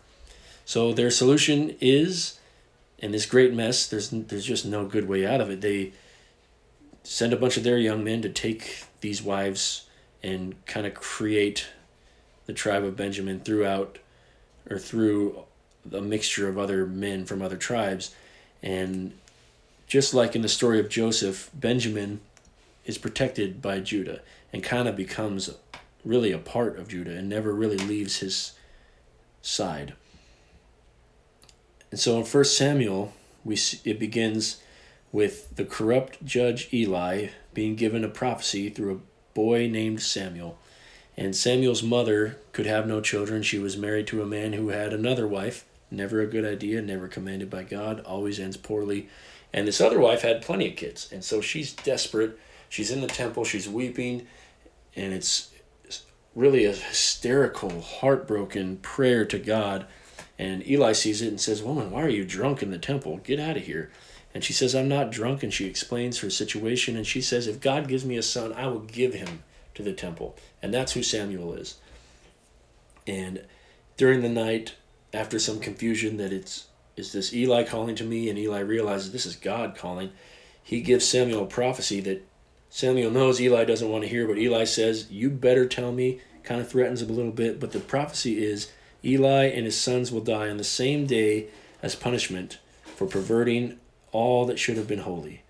So 0.66 0.94
their 0.94 1.12
solution 1.12 1.76
is, 1.80 2.40
in 2.98 3.12
this 3.12 3.26
great 3.26 3.54
mess, 3.54 3.88
there's 3.88 4.10
there's 4.10 4.46
just 4.46 4.66
no 4.66 4.86
good 4.86 5.08
way 5.08 5.26
out 5.26 5.42
of 5.42 5.50
it. 5.50 5.62
They 5.62 5.94
send 7.04 7.34
a 7.34 7.38
bunch 7.38 7.58
of 7.58 7.64
their 7.64 7.78
young 7.78 8.04
men 8.04 8.22
to 8.24 8.30
take 8.30 8.84
these 9.02 9.22
wives 9.22 9.88
and 10.26 10.66
kind 10.66 10.88
of 10.88 10.96
create 10.96 11.68
the 12.48 12.54
tribe 12.54 12.84
of 12.84 12.96
Benjamin 12.96 13.40
throughout 13.40 14.00
or 14.68 14.80
through 14.80 15.44
a 15.94 16.02
mixture 16.02 16.50
of 16.50 16.58
other 16.58 16.88
men 16.88 17.26
from 17.26 17.44
other 17.44 17.58
tribes. 17.58 18.16
And 18.64 19.14
just 19.86 20.16
like 20.16 20.36
in 20.36 20.42
the 20.42 20.50
story 20.50 20.80
of 20.80 20.90
Joseph, 20.90 21.52
Benjamin 21.54 22.22
is 22.86 22.98
protected 22.98 23.62
by 23.62 23.80
Judah 23.82 24.22
and 24.52 24.64
kind 24.64 24.88
of 24.88 24.96
becomes 24.96 25.52
really 26.04 26.32
a 26.32 26.40
part 26.40 26.80
of 26.80 26.88
Judah 26.88 27.16
and 27.16 27.30
never 27.30 27.54
really 27.54 27.78
leaves 27.78 28.18
his 28.18 28.54
side. 29.44 29.94
And 31.92 32.00
so 32.00 32.18
in 32.18 32.26
1 32.26 32.44
Samuel, 32.46 33.14
we 33.44 33.60
it 33.84 34.00
begins 34.00 34.58
with 35.12 35.56
the 35.56 35.66
corrupt 35.66 36.26
judge 36.26 36.74
Eli 36.74 37.28
being 37.54 37.76
given 37.76 38.04
a 38.04 38.10
prophecy 38.10 38.72
through 38.72 38.96
a 38.96 39.15
boy 39.36 39.68
named 39.68 40.02
Samuel. 40.02 40.58
And 41.16 41.36
Samuel's 41.36 41.84
mother 41.84 42.38
could 42.52 42.66
have 42.66 42.88
no 42.88 43.00
children. 43.00 43.44
She 43.44 43.60
was 43.60 43.78
married 43.78 44.08
to 44.08 44.24
a 44.24 44.26
man 44.26 44.54
who 44.54 44.70
had 44.70 44.92
another 44.92 45.28
wife. 45.28 45.66
Never 45.92 46.22
a 46.22 46.28
good 46.28 46.44
idea, 46.44 46.82
never 46.82 47.08
commanded 47.08 47.52
by 47.52 47.64
God, 47.64 48.00
always 48.02 48.40
ends 48.40 48.58
poorly. 48.58 49.08
And 49.54 49.68
this 49.68 49.80
other 49.80 50.00
wife 50.00 50.24
had 50.24 50.42
plenty 50.42 50.70
of 50.70 50.76
kids. 50.76 51.10
And 51.12 51.24
so 51.24 51.40
she's 51.40 51.72
desperate. 51.72 52.40
She's 52.68 52.92
in 52.92 53.02
the 53.02 53.08
temple, 53.08 53.46
she's 53.46 53.70
weeping, 53.70 54.28
and 54.96 55.14
it's 55.14 55.52
really 56.36 56.66
a 56.66 56.74
hysterical, 56.74 57.80
heartbroken 57.80 58.78
prayer 58.78 59.26
to 59.26 59.40
God. 59.40 59.86
And 60.38 60.68
Eli 60.68 60.92
sees 60.92 61.22
it 61.22 61.30
and 61.30 61.40
says, 61.40 61.64
Woman, 61.64 61.92
why 61.92 62.02
are 62.02 62.10
you 62.10 62.26
drunk 62.26 62.62
in 62.62 62.72
the 62.72 62.78
temple? 62.78 63.18
Get 63.24 63.40
out 63.40 63.56
of 63.56 63.64
here. 63.64 63.92
And 64.36 64.44
she 64.44 64.52
says, 64.52 64.76
I'm 64.76 64.90
not 64.90 65.12
drunk. 65.12 65.44
And 65.44 65.54
she 65.54 65.66
explains 65.66 66.20
her 66.20 66.30
situation. 66.30 66.98
And 66.98 67.08
she 67.08 67.22
says, 67.22 67.48
If 67.48 67.62
God 67.62 67.88
gives 67.88 68.04
me 68.04 68.18
a 68.18 68.22
son, 68.22 68.52
I 68.54 68.68
will 68.68 68.82
give 68.82 69.14
him 69.14 69.44
to 69.76 69.82
the 69.82 69.94
temple. 69.94 70.36
And 70.62 70.74
that's 70.74 70.92
who 70.92 71.02
Samuel 71.02 71.54
is. 71.54 71.78
And 73.08 73.46
during 73.96 74.22
the 74.22 74.30
night, 74.30 74.76
after 75.14 75.40
some 75.40 75.62
confusion 75.62 76.18
that 76.18 76.34
it's 76.34 76.68
is 76.98 77.14
this 77.14 77.34
Eli 77.34 77.64
calling 77.64 77.96
to 77.96 78.04
me, 78.04 78.30
and 78.30 78.38
Eli 78.38 78.60
realizes 78.60 79.12
this 79.12 79.26
is 79.26 79.36
God 79.36 79.76
calling, 79.76 80.12
he 80.62 80.82
gives 80.82 81.06
Samuel 81.06 81.44
a 81.44 81.48
prophecy 81.48 82.02
that 82.02 82.26
Samuel 82.70 83.12
knows 83.12 83.40
Eli 83.40 83.64
doesn't 83.64 83.90
want 83.90 84.04
to 84.04 84.10
hear, 84.10 84.28
but 84.28 84.38
Eli 84.38 84.66
says, 84.66 85.10
You 85.10 85.30
better 85.30 85.66
tell 85.66 85.94
me, 85.94 86.20
kind 86.44 86.60
of 86.60 86.70
threatens 86.70 87.02
him 87.02 87.10
a 87.10 87.14
little 87.14 87.32
bit, 87.32 87.60
but 87.60 87.72
the 87.72 87.80
prophecy 87.80 88.44
is 88.44 88.72
Eli 89.04 89.46
and 89.46 89.66
his 89.66 89.80
sons 89.80 90.12
will 90.12 90.22
die 90.22 90.50
on 90.50 90.58
the 90.58 90.64
same 90.66 91.06
day 91.06 91.48
as 91.82 91.96
punishment 91.96 92.60
for 92.84 93.08
perverting 93.08 93.80
all 94.16 94.46
that 94.46 94.58
should 94.58 94.78
have 94.78 94.88
been 94.88 95.00
holy. 95.00 95.42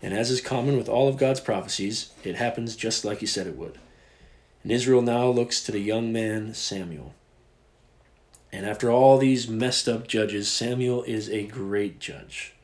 And 0.00 0.14
as 0.14 0.30
is 0.30 0.40
common 0.40 0.76
with 0.76 0.88
all 0.88 1.08
of 1.08 1.16
God's 1.16 1.40
prophecies, 1.40 2.12
it 2.24 2.36
happens 2.36 2.76
just 2.76 3.04
like 3.04 3.18
he 3.18 3.26
said 3.26 3.46
it 3.46 3.56
would. 3.56 3.78
And 4.62 4.70
Israel 4.70 5.02
now 5.02 5.28
looks 5.28 5.62
to 5.64 5.72
the 5.72 5.80
young 5.80 6.12
man 6.12 6.54
Samuel. 6.54 7.14
And 8.52 8.66
after 8.66 8.90
all 8.90 9.18
these 9.18 9.48
messed 9.48 9.88
up 9.88 10.06
judges, 10.06 10.50
Samuel 10.50 11.02
is 11.04 11.28
a 11.28 11.46
great 11.46 11.98
judge. 11.98 12.54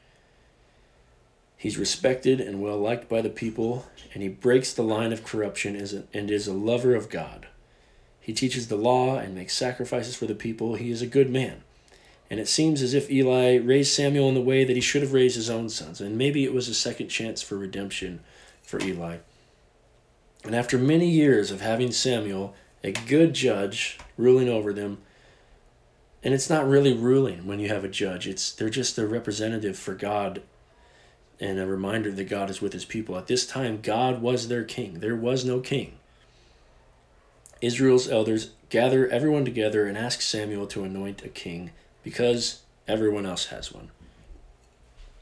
He's 1.57 1.79
respected 1.79 2.41
and 2.41 2.63
well 2.63 2.79
liked 2.79 3.09
by 3.09 3.21
the 3.21 3.31
people, 3.31 3.87
and 4.15 4.23
he 4.23 4.29
breaks 4.29 4.73
the 4.73 4.83
line 4.83 5.13
of 5.13 5.25
corruption 5.25 5.75
and 6.15 6.31
is 6.31 6.47
a 6.47 6.53
lover 6.53 6.95
of 6.95 7.11
God. 7.11 7.49
He 8.21 8.33
teaches 8.33 8.69
the 8.69 8.77
law 8.77 9.17
and 9.17 9.35
makes 9.35 9.55
sacrifices 9.55 10.15
for 10.15 10.27
the 10.27 10.35
people. 10.35 10.75
He 10.75 10.91
is 10.91 11.03
a 11.03 11.07
good 11.07 11.31
man. 11.31 11.63
And 12.31 12.39
it 12.39 12.49
seems 12.49 12.83
as 12.83 12.93
if 12.93 13.11
Eli 13.11 13.57
raised 13.57 13.93
Samuel 13.93 14.29
in 14.29 14.35
the 14.35 14.41
way 14.41 14.65
that 14.65 14.77
he 14.77 14.83
should 14.83 15.03
have 15.03 15.15
raised 15.15 15.37
his 15.37 15.49
own 15.49 15.69
sons. 15.69 16.01
And 16.01 16.19
maybe 16.19 16.45
it 16.45 16.53
was 16.53 16.69
a 16.69 16.75
second 16.75 17.09
chance 17.09 17.43
for 17.43 17.57
redemption 17.57 18.21
for 18.63 18.81
Eli. 18.83 19.19
And 20.45 20.55
after 20.55 20.79
many 20.79 21.09
years 21.09 21.51
of 21.51 21.61
having 21.61 21.91
Samuel, 21.91 22.55
a 22.85 22.93
good 22.93 23.35
judge, 23.35 23.99
ruling 24.17 24.49
over 24.49 24.73
them, 24.73 24.99
and 26.23 26.35
it's 26.35 26.51
not 26.51 26.69
really 26.69 26.93
ruling 26.93 27.47
when 27.47 27.61
you 27.61 27.69
have 27.69 27.85
a 27.85 27.89
judge, 27.89 28.27
it's 28.27 28.53
they're 28.53 28.69
just 28.69 28.99
a 28.99 29.07
representative 29.07 29.79
for 29.79 29.95
God 29.95 30.43
and 31.41 31.59
a 31.59 31.67
reminder 31.67 32.11
that 32.11 32.25
God 32.25 32.51
is 32.51 32.61
with 32.61 32.73
his 32.73 32.85
people. 32.85 33.17
At 33.17 33.29
this 33.29 33.47
time, 33.47 33.81
God 33.81 34.21
was 34.21 34.49
their 34.49 34.65
king. 34.65 35.01
There 35.01 35.17
was 35.17 35.45
no 35.45 35.61
king. 35.61 35.95
Israel's 37.61 38.09
elders 38.09 38.51
gather 38.69 39.09
everyone 39.09 39.45
together 39.45 39.87
and 39.87 39.97
ask 39.97 40.21
Samuel 40.21 40.67
to 40.69 40.85
anoint 40.85 41.25
a 41.25 41.29
king 41.29 41.71
because 42.03 42.63
everyone 42.87 43.27
else 43.27 43.47
has 43.47 43.73
one. 43.73 43.91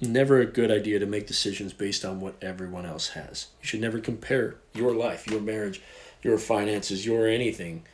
Never 0.00 0.40
a 0.40 0.46
good 0.46 0.70
idea 0.70 0.98
to 0.98 1.06
make 1.06 1.26
decisions 1.26 1.72
based 1.72 2.04
on 2.04 2.20
what 2.20 2.36
everyone 2.42 2.84
else 2.84 3.08
has. 3.10 3.48
You 3.62 3.66
should 3.66 3.80
never 3.80 3.98
compare 3.98 4.56
your 4.74 4.94
life, 4.94 5.26
your 5.26 5.40
marriage, 5.40 5.80
your 6.22 6.36
finances, 6.38 7.06
your 7.06 7.26
anything 7.26 7.84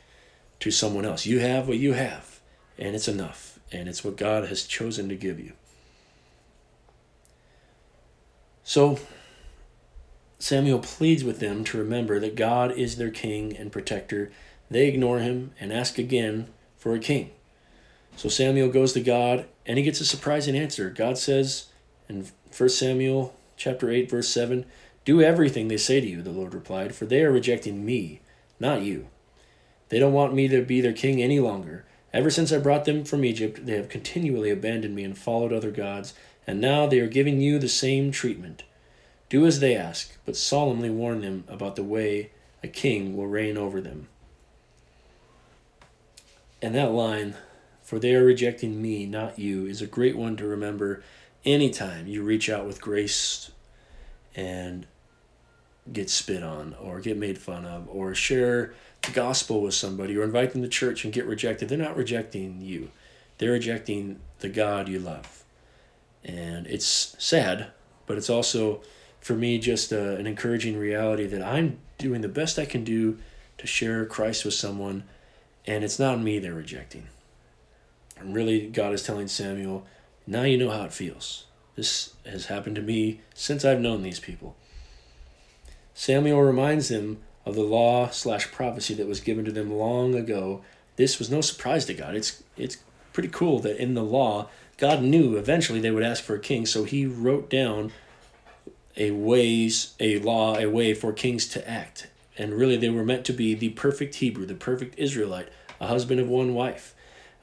to 0.59 0.69
someone 0.69 1.05
else. 1.05 1.25
You 1.25 1.39
have 1.39 1.67
what 1.67 1.77
you 1.77 1.93
have, 1.93 2.41
and 2.77 2.95
it's 2.95 3.07
enough, 3.07 3.59
and 3.71 3.87
it's 3.87 4.03
what 4.03 4.17
God 4.17 4.47
has 4.49 4.63
chosen 4.63 5.07
to 5.09 5.15
give 5.15 5.39
you. 5.39 5.53
So, 8.63 8.99
Samuel 10.39 10.79
pleads 10.79 11.23
with 11.23 11.39
them 11.39 11.63
to 11.65 11.77
remember 11.77 12.19
that 12.19 12.35
God 12.35 12.71
is 12.71 12.97
their 12.97 13.11
king 13.11 13.55
and 13.55 13.71
protector. 13.71 14.31
They 14.69 14.87
ignore 14.87 15.19
him 15.19 15.51
and 15.59 15.71
ask 15.71 15.97
again 15.97 16.47
for 16.77 16.93
a 16.93 16.99
king. 16.99 17.31
So 18.15 18.29
Samuel 18.29 18.69
goes 18.69 18.93
to 18.93 19.01
God 19.01 19.45
and 19.65 19.77
he 19.77 19.83
gets 19.83 20.01
a 20.01 20.05
surprising 20.05 20.55
answer. 20.55 20.89
God 20.89 21.17
says 21.17 21.67
in 22.07 22.27
1 22.55 22.69
Samuel 22.69 23.35
chapter 23.57 23.89
8 23.89 24.09
verse 24.09 24.29
7, 24.29 24.65
"Do 25.05 25.21
everything 25.21 25.67
they 25.67 25.77
say 25.77 25.99
to 25.99 26.07
you," 26.07 26.21
the 26.21 26.31
Lord 26.31 26.53
replied, 26.53 26.95
"for 26.95 27.05
they 27.05 27.23
are 27.23 27.31
rejecting 27.31 27.85
me, 27.85 28.21
not 28.59 28.81
you. 28.81 29.07
They 29.89 29.99
don't 29.99 30.13
want 30.13 30.33
me 30.33 30.47
to 30.47 30.61
be 30.61 30.81
their 30.81 30.93
king 30.93 31.21
any 31.21 31.39
longer. 31.39 31.85
Ever 32.13 32.29
since 32.29 32.51
I 32.51 32.59
brought 32.59 32.85
them 32.85 33.03
from 33.03 33.25
Egypt, 33.25 33.65
they 33.65 33.73
have 33.73 33.89
continually 33.89 34.49
abandoned 34.49 34.95
me 34.95 35.03
and 35.03 35.17
followed 35.17 35.51
other 35.51 35.71
gods, 35.71 36.13
and 36.45 36.61
now 36.61 36.85
they 36.85 36.99
are 36.99 37.07
giving 37.07 37.41
you 37.41 37.59
the 37.59 37.67
same 37.67 38.11
treatment. 38.11 38.63
Do 39.29 39.45
as 39.45 39.59
they 39.59 39.75
ask, 39.75 40.15
but 40.25 40.35
solemnly 40.35 40.89
warn 40.89 41.21
them 41.21 41.43
about 41.47 41.75
the 41.75 41.83
way 41.83 42.29
a 42.61 42.67
king 42.67 43.17
will 43.17 43.27
reign 43.27 43.57
over 43.57 43.81
them." 43.81 44.07
And 46.61 46.75
that 46.75 46.91
line 46.91 47.35
for 47.93 47.99
they 47.99 48.15
are 48.15 48.25
rejecting 48.25 48.81
me, 48.81 49.05
not 49.05 49.37
you, 49.37 49.67
is 49.67 49.79
a 49.79 49.85
great 49.85 50.17
one 50.17 50.35
to 50.37 50.47
remember 50.47 51.03
anytime 51.45 52.07
you 52.07 52.23
reach 52.23 52.49
out 52.49 52.65
with 52.65 52.81
grace 52.81 53.51
and 54.35 54.87
get 55.91 56.09
spit 56.09 56.41
on 56.41 56.73
or 56.81 56.99
get 56.99 57.17
made 57.17 57.37
fun 57.37 57.65
of 57.65 57.87
or 57.87 58.15
share 58.15 58.73
the 59.03 59.11
gospel 59.11 59.61
with 59.61 59.75
somebody 59.75 60.17
or 60.17 60.23
invite 60.23 60.53
them 60.53 60.63
to 60.63 60.67
church 60.67 61.03
and 61.03 61.13
get 61.13 61.27
rejected. 61.27 61.69
They're 61.69 61.77
not 61.77 61.95
rejecting 61.95 62.61
you, 62.61 62.89
they're 63.37 63.51
rejecting 63.51 64.19
the 64.39 64.49
God 64.49 64.89
you 64.89 64.97
love. 64.97 65.43
And 66.23 66.65
it's 66.65 67.15
sad, 67.19 67.67
but 68.07 68.17
it's 68.17 68.29
also, 68.29 68.81
for 69.21 69.35
me, 69.35 69.59
just 69.59 69.91
a, 69.91 70.15
an 70.15 70.25
encouraging 70.25 70.79
reality 70.79 71.27
that 71.27 71.43
I'm 71.43 71.77
doing 71.99 72.21
the 72.21 72.27
best 72.27 72.57
I 72.57 72.65
can 72.65 72.83
do 72.83 73.19
to 73.59 73.67
share 73.67 74.03
Christ 74.07 74.45
with 74.45 74.55
someone, 74.55 75.03
and 75.67 75.83
it's 75.83 75.99
not 75.99 76.19
me 76.19 76.39
they're 76.39 76.55
rejecting. 76.55 77.05
And 78.23 78.35
really, 78.35 78.67
God 78.67 78.93
is 78.93 79.03
telling 79.03 79.27
Samuel, 79.27 79.85
now 80.25 80.43
you 80.43 80.57
know 80.57 80.69
how 80.69 80.83
it 80.83 80.93
feels. 80.93 81.45
This 81.75 82.13
has 82.25 82.45
happened 82.45 82.75
to 82.77 82.81
me 82.81 83.19
since 83.33 83.65
I've 83.65 83.81
known 83.81 84.01
these 84.01 84.19
people. 84.19 84.55
Samuel 85.93 86.41
reminds 86.41 86.89
them 86.89 87.19
of 87.45 87.55
the 87.55 87.63
law 87.63 88.09
slash 88.09 88.51
prophecy 88.51 88.93
that 88.95 89.07
was 89.07 89.19
given 89.19 89.43
to 89.45 89.51
them 89.51 89.71
long 89.71 90.15
ago. 90.15 90.61
This 90.95 91.19
was 91.19 91.29
no 91.29 91.41
surprise 91.41 91.85
to 91.85 91.93
God. 91.93 92.15
It's 92.15 92.43
it's 92.55 92.77
pretty 93.11 93.29
cool 93.29 93.59
that 93.59 93.81
in 93.81 93.93
the 93.93 94.03
law, 94.03 94.49
God 94.77 95.03
knew 95.03 95.35
eventually 95.35 95.79
they 95.79 95.91
would 95.91 96.03
ask 96.03 96.23
for 96.23 96.35
a 96.35 96.39
king, 96.39 96.65
so 96.65 96.83
he 96.83 97.05
wrote 97.05 97.49
down 97.49 97.91
a 98.95 99.11
ways, 99.11 99.95
a 99.99 100.19
law, 100.19 100.57
a 100.57 100.67
way 100.67 100.93
for 100.93 101.11
kings 101.11 101.47
to 101.49 101.69
act. 101.69 102.07
And 102.37 102.53
really 102.53 102.77
they 102.77 102.89
were 102.89 103.03
meant 103.03 103.25
to 103.25 103.33
be 103.33 103.53
the 103.53 103.69
perfect 103.69 104.15
Hebrew, 104.15 104.45
the 104.45 104.55
perfect 104.55 104.97
Israelite, 104.97 105.49
a 105.79 105.87
husband 105.87 106.19
of 106.19 106.27
one 106.27 106.53
wife 106.53 106.95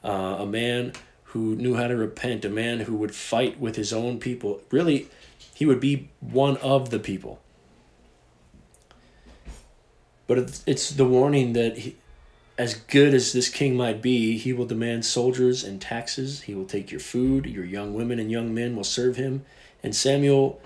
uh, 0.05 0.37
a 0.41 0.47
man 0.47 0.93
who 1.25 1.55
knew 1.57 1.75
how 1.77 1.87
to 1.87 1.97
repent, 1.97 2.45
a 2.45 2.49
man 2.49 2.81
who 2.81 2.97
would 2.97 3.15
fight 3.15 3.61
with 3.61 3.77
his 3.77 3.93
own 3.93 4.19
people. 4.19 4.61
Really, 4.71 5.09
he 5.55 5.65
would 5.65 5.81
be 5.81 6.09
one 6.21 6.57
of 6.59 6.91
the 6.91 6.99
people. 6.99 7.41
But 10.27 10.63
it's, 10.67 10.91
the 10.91 11.05
warning 11.05 11.55
that 11.55 11.79
he, 11.79 11.97
as 12.57 12.75
good 12.75 13.15
as 13.15 13.33
this 13.33 13.49
king 13.49 13.77
might 13.77 14.01
be, 14.01 14.39
he 14.39 14.53
will 14.53 14.67
demand 14.67 15.05
soldiers 15.05 15.65
and 15.65 15.81
taxes. 15.81 16.43
He 16.43 16.55
will 16.55 16.67
take 16.67 16.91
your 16.91 17.01
food. 17.01 17.47
Your 17.47 17.65
young 17.65 17.95
women 17.95 18.19
and 18.19 18.31
young 18.31 18.55
men 18.55 18.77
will 18.77 18.85
serve 18.85 19.17
him. 19.17 19.45
And 19.83 19.95
Samuel 19.95 20.61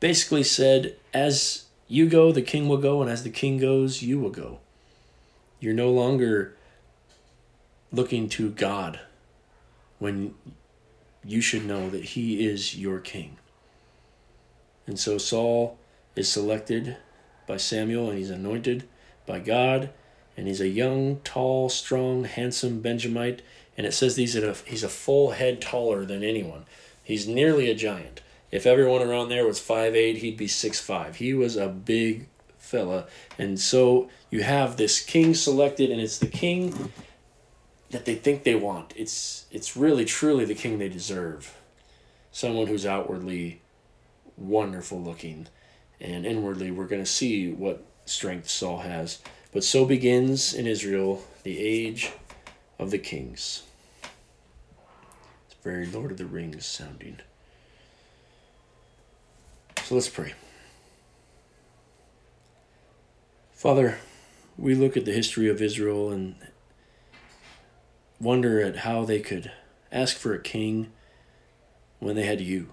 basically 0.00 0.42
said, 0.42 0.96
As 1.12 1.64
you 1.88 2.08
go, 2.08 2.32
the 2.32 2.42
king 2.42 2.68
will 2.68 2.78
go, 2.78 3.00
and 3.00 3.10
as 3.10 3.22
the 3.22 3.30
king 3.30 3.58
goes, 3.58 4.02
you 4.02 4.18
will 4.18 4.30
go. 4.30 4.58
You're 5.60 5.74
no 5.74 5.90
longer 5.90 6.56
looking 7.92 8.28
to 8.30 8.50
God 8.50 9.00
when 9.98 10.34
you 11.24 11.40
should 11.40 11.64
know 11.64 11.88
that 11.90 12.04
He 12.04 12.46
is 12.46 12.76
your 12.76 12.98
king. 12.98 13.38
And 14.86 14.98
so 14.98 15.18
Saul 15.18 15.78
is 16.14 16.28
selected 16.28 16.96
by 17.46 17.56
Samuel 17.56 18.10
and 18.10 18.18
he's 18.18 18.30
anointed 18.30 18.88
by 19.26 19.38
God 19.38 19.90
And 20.36 20.48
he's 20.48 20.60
a 20.60 20.68
young, 20.68 21.20
tall, 21.22 21.68
strong, 21.68 22.24
handsome 22.24 22.80
Benjamite. 22.80 23.42
And 23.76 23.86
it 23.86 23.92
says 23.94 24.16
he's, 24.16 24.36
a, 24.36 24.54
he's 24.66 24.82
a 24.82 24.88
full 24.88 25.32
head 25.32 25.60
taller 25.60 26.04
than 26.04 26.22
anyone. 26.22 26.64
He's 27.02 27.28
nearly 27.28 27.70
a 27.70 27.74
giant. 27.74 28.20
If 28.50 28.66
everyone 28.66 29.02
around 29.02 29.28
there 29.28 29.46
was 29.46 29.60
five 29.60 29.94
eight, 29.94 30.18
he'd 30.18 30.36
be 30.36 30.46
six 30.46 30.80
five. 30.80 31.16
He 31.16 31.34
was 31.34 31.56
a 31.56 31.68
big 31.68 32.28
fella. 32.58 33.06
And 33.38 33.58
so 33.58 34.08
you 34.30 34.42
have 34.42 34.76
this 34.76 35.00
king 35.00 35.34
selected, 35.34 35.90
and 35.90 36.00
it's 36.00 36.18
the 36.18 36.26
king 36.26 36.92
that 37.94 38.06
they 38.06 38.16
think 38.16 38.42
they 38.42 38.56
want. 38.56 38.92
It's 38.96 39.46
it's 39.52 39.76
really 39.76 40.04
truly 40.04 40.44
the 40.44 40.56
king 40.56 40.78
they 40.78 40.88
deserve. 40.88 41.56
Someone 42.32 42.66
who's 42.66 42.84
outwardly 42.84 43.62
wonderful 44.36 45.00
looking, 45.00 45.46
and 46.00 46.26
inwardly 46.26 46.72
we're 46.72 46.88
going 46.88 47.04
to 47.04 47.10
see 47.10 47.52
what 47.52 47.86
strength 48.04 48.48
Saul 48.48 48.78
has. 48.78 49.22
But 49.52 49.62
so 49.62 49.84
begins 49.84 50.52
in 50.52 50.66
Israel 50.66 51.22
the 51.44 51.56
age 51.60 52.10
of 52.80 52.90
the 52.90 52.98
kings. 52.98 53.62
It's 55.46 55.56
very 55.62 55.86
Lord 55.86 56.10
of 56.10 56.18
the 56.18 56.26
Rings 56.26 56.66
sounding. 56.66 57.20
So 59.84 59.94
let's 59.94 60.08
pray. 60.08 60.34
Father, 63.52 63.98
we 64.58 64.74
look 64.74 64.96
at 64.96 65.04
the 65.04 65.12
history 65.12 65.48
of 65.48 65.62
Israel 65.62 66.10
and 66.10 66.34
wonder 68.20 68.60
at 68.60 68.78
how 68.78 69.04
they 69.04 69.20
could 69.20 69.50
ask 69.90 70.16
for 70.16 70.34
a 70.34 70.40
king 70.40 70.92
when 71.98 72.16
they 72.16 72.24
had 72.24 72.40
you. 72.40 72.70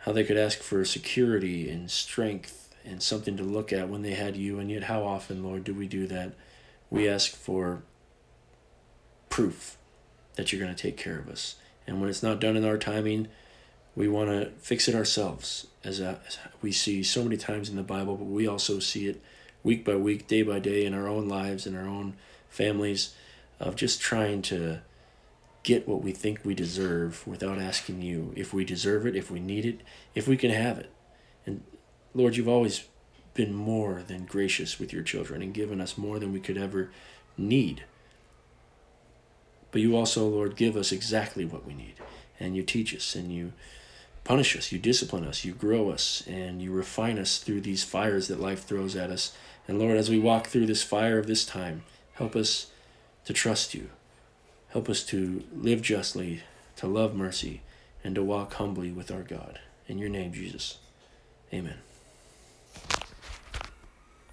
How 0.00 0.12
they 0.12 0.24
could 0.24 0.36
ask 0.36 0.58
for 0.58 0.84
security 0.84 1.68
and 1.68 1.90
strength 1.90 2.74
and 2.84 3.02
something 3.02 3.36
to 3.36 3.42
look 3.42 3.72
at 3.72 3.88
when 3.88 4.02
they 4.02 4.14
had 4.14 4.36
you, 4.36 4.58
and 4.58 4.70
yet 4.70 4.84
how 4.84 5.04
often, 5.04 5.44
Lord, 5.44 5.64
do 5.64 5.72
we 5.72 5.86
do 5.86 6.06
that? 6.08 6.32
We 6.90 7.08
ask 7.08 7.34
for 7.34 7.82
proof 9.28 9.78
that 10.34 10.52
you're 10.52 10.60
going 10.60 10.74
to 10.74 10.82
take 10.82 10.96
care 10.96 11.18
of 11.18 11.28
us. 11.28 11.56
And 11.86 12.00
when 12.00 12.10
it's 12.10 12.22
not 12.22 12.40
done 12.40 12.56
in 12.56 12.64
our 12.64 12.78
timing, 12.78 13.28
we 13.94 14.08
want 14.08 14.30
to 14.30 14.50
fix 14.58 14.88
it 14.88 14.94
ourselves, 14.94 15.68
as, 15.84 16.00
a, 16.00 16.20
as 16.26 16.38
we 16.60 16.72
see 16.72 17.02
so 17.02 17.22
many 17.22 17.36
times 17.36 17.68
in 17.68 17.76
the 17.76 17.82
Bible, 17.82 18.16
but 18.16 18.24
we 18.24 18.46
also 18.46 18.78
see 18.78 19.06
it 19.06 19.22
week 19.62 19.84
by 19.84 19.94
week, 19.94 20.26
day 20.26 20.42
by 20.42 20.58
day 20.58 20.84
in 20.84 20.94
our 20.94 21.06
own 21.06 21.28
lives, 21.28 21.66
in 21.66 21.76
our 21.76 21.86
own 21.86 22.14
families 22.48 23.14
of 23.62 23.76
just 23.76 24.00
trying 24.00 24.42
to 24.42 24.80
get 25.62 25.86
what 25.86 26.02
we 26.02 26.12
think 26.12 26.40
we 26.44 26.54
deserve 26.54 27.24
without 27.26 27.58
asking 27.58 28.02
you 28.02 28.32
if 28.36 28.52
we 28.52 28.64
deserve 28.64 29.06
it, 29.06 29.14
if 29.14 29.30
we 29.30 29.38
need 29.38 29.64
it, 29.64 29.80
if 30.14 30.26
we 30.26 30.36
can 30.36 30.50
have 30.50 30.78
it. 30.78 30.90
And 31.46 31.62
Lord, 32.14 32.36
you've 32.36 32.48
always 32.48 32.84
been 33.34 33.54
more 33.54 34.02
than 34.06 34.26
gracious 34.26 34.78
with 34.78 34.92
your 34.92 35.02
children 35.02 35.40
and 35.40 35.54
given 35.54 35.80
us 35.80 35.96
more 35.96 36.18
than 36.18 36.32
we 36.32 36.40
could 36.40 36.58
ever 36.58 36.90
need. 37.38 37.84
But 39.70 39.80
you 39.80 39.96
also, 39.96 40.26
Lord, 40.28 40.56
give 40.56 40.76
us 40.76 40.92
exactly 40.92 41.44
what 41.44 41.64
we 41.64 41.72
need. 41.72 41.94
And 42.38 42.56
you 42.56 42.62
teach 42.62 42.94
us 42.94 43.14
and 43.14 43.32
you 43.32 43.52
punish 44.24 44.56
us, 44.56 44.72
you 44.72 44.78
discipline 44.78 45.24
us, 45.24 45.44
you 45.44 45.52
grow 45.52 45.90
us, 45.90 46.22
and 46.26 46.60
you 46.60 46.72
refine 46.72 47.18
us 47.18 47.38
through 47.38 47.60
these 47.60 47.84
fires 47.84 48.28
that 48.28 48.40
life 48.40 48.64
throws 48.64 48.94
at 48.96 49.10
us. 49.10 49.32
And 49.66 49.78
Lord, 49.78 49.96
as 49.96 50.10
we 50.10 50.18
walk 50.18 50.48
through 50.48 50.66
this 50.66 50.82
fire 50.82 51.18
of 51.18 51.26
this 51.26 51.46
time, 51.46 51.84
help 52.14 52.36
us 52.36 52.66
to 53.24 53.32
trust 53.32 53.74
you. 53.74 53.90
Help 54.68 54.88
us 54.88 55.04
to 55.04 55.44
live 55.54 55.82
justly, 55.82 56.42
to 56.76 56.86
love 56.86 57.14
mercy, 57.14 57.60
and 58.02 58.14
to 58.14 58.22
walk 58.22 58.54
humbly 58.54 58.90
with 58.90 59.10
our 59.10 59.22
God. 59.22 59.60
In 59.86 59.98
your 59.98 60.08
name, 60.08 60.32
Jesus. 60.32 60.78
Amen. 61.52 61.78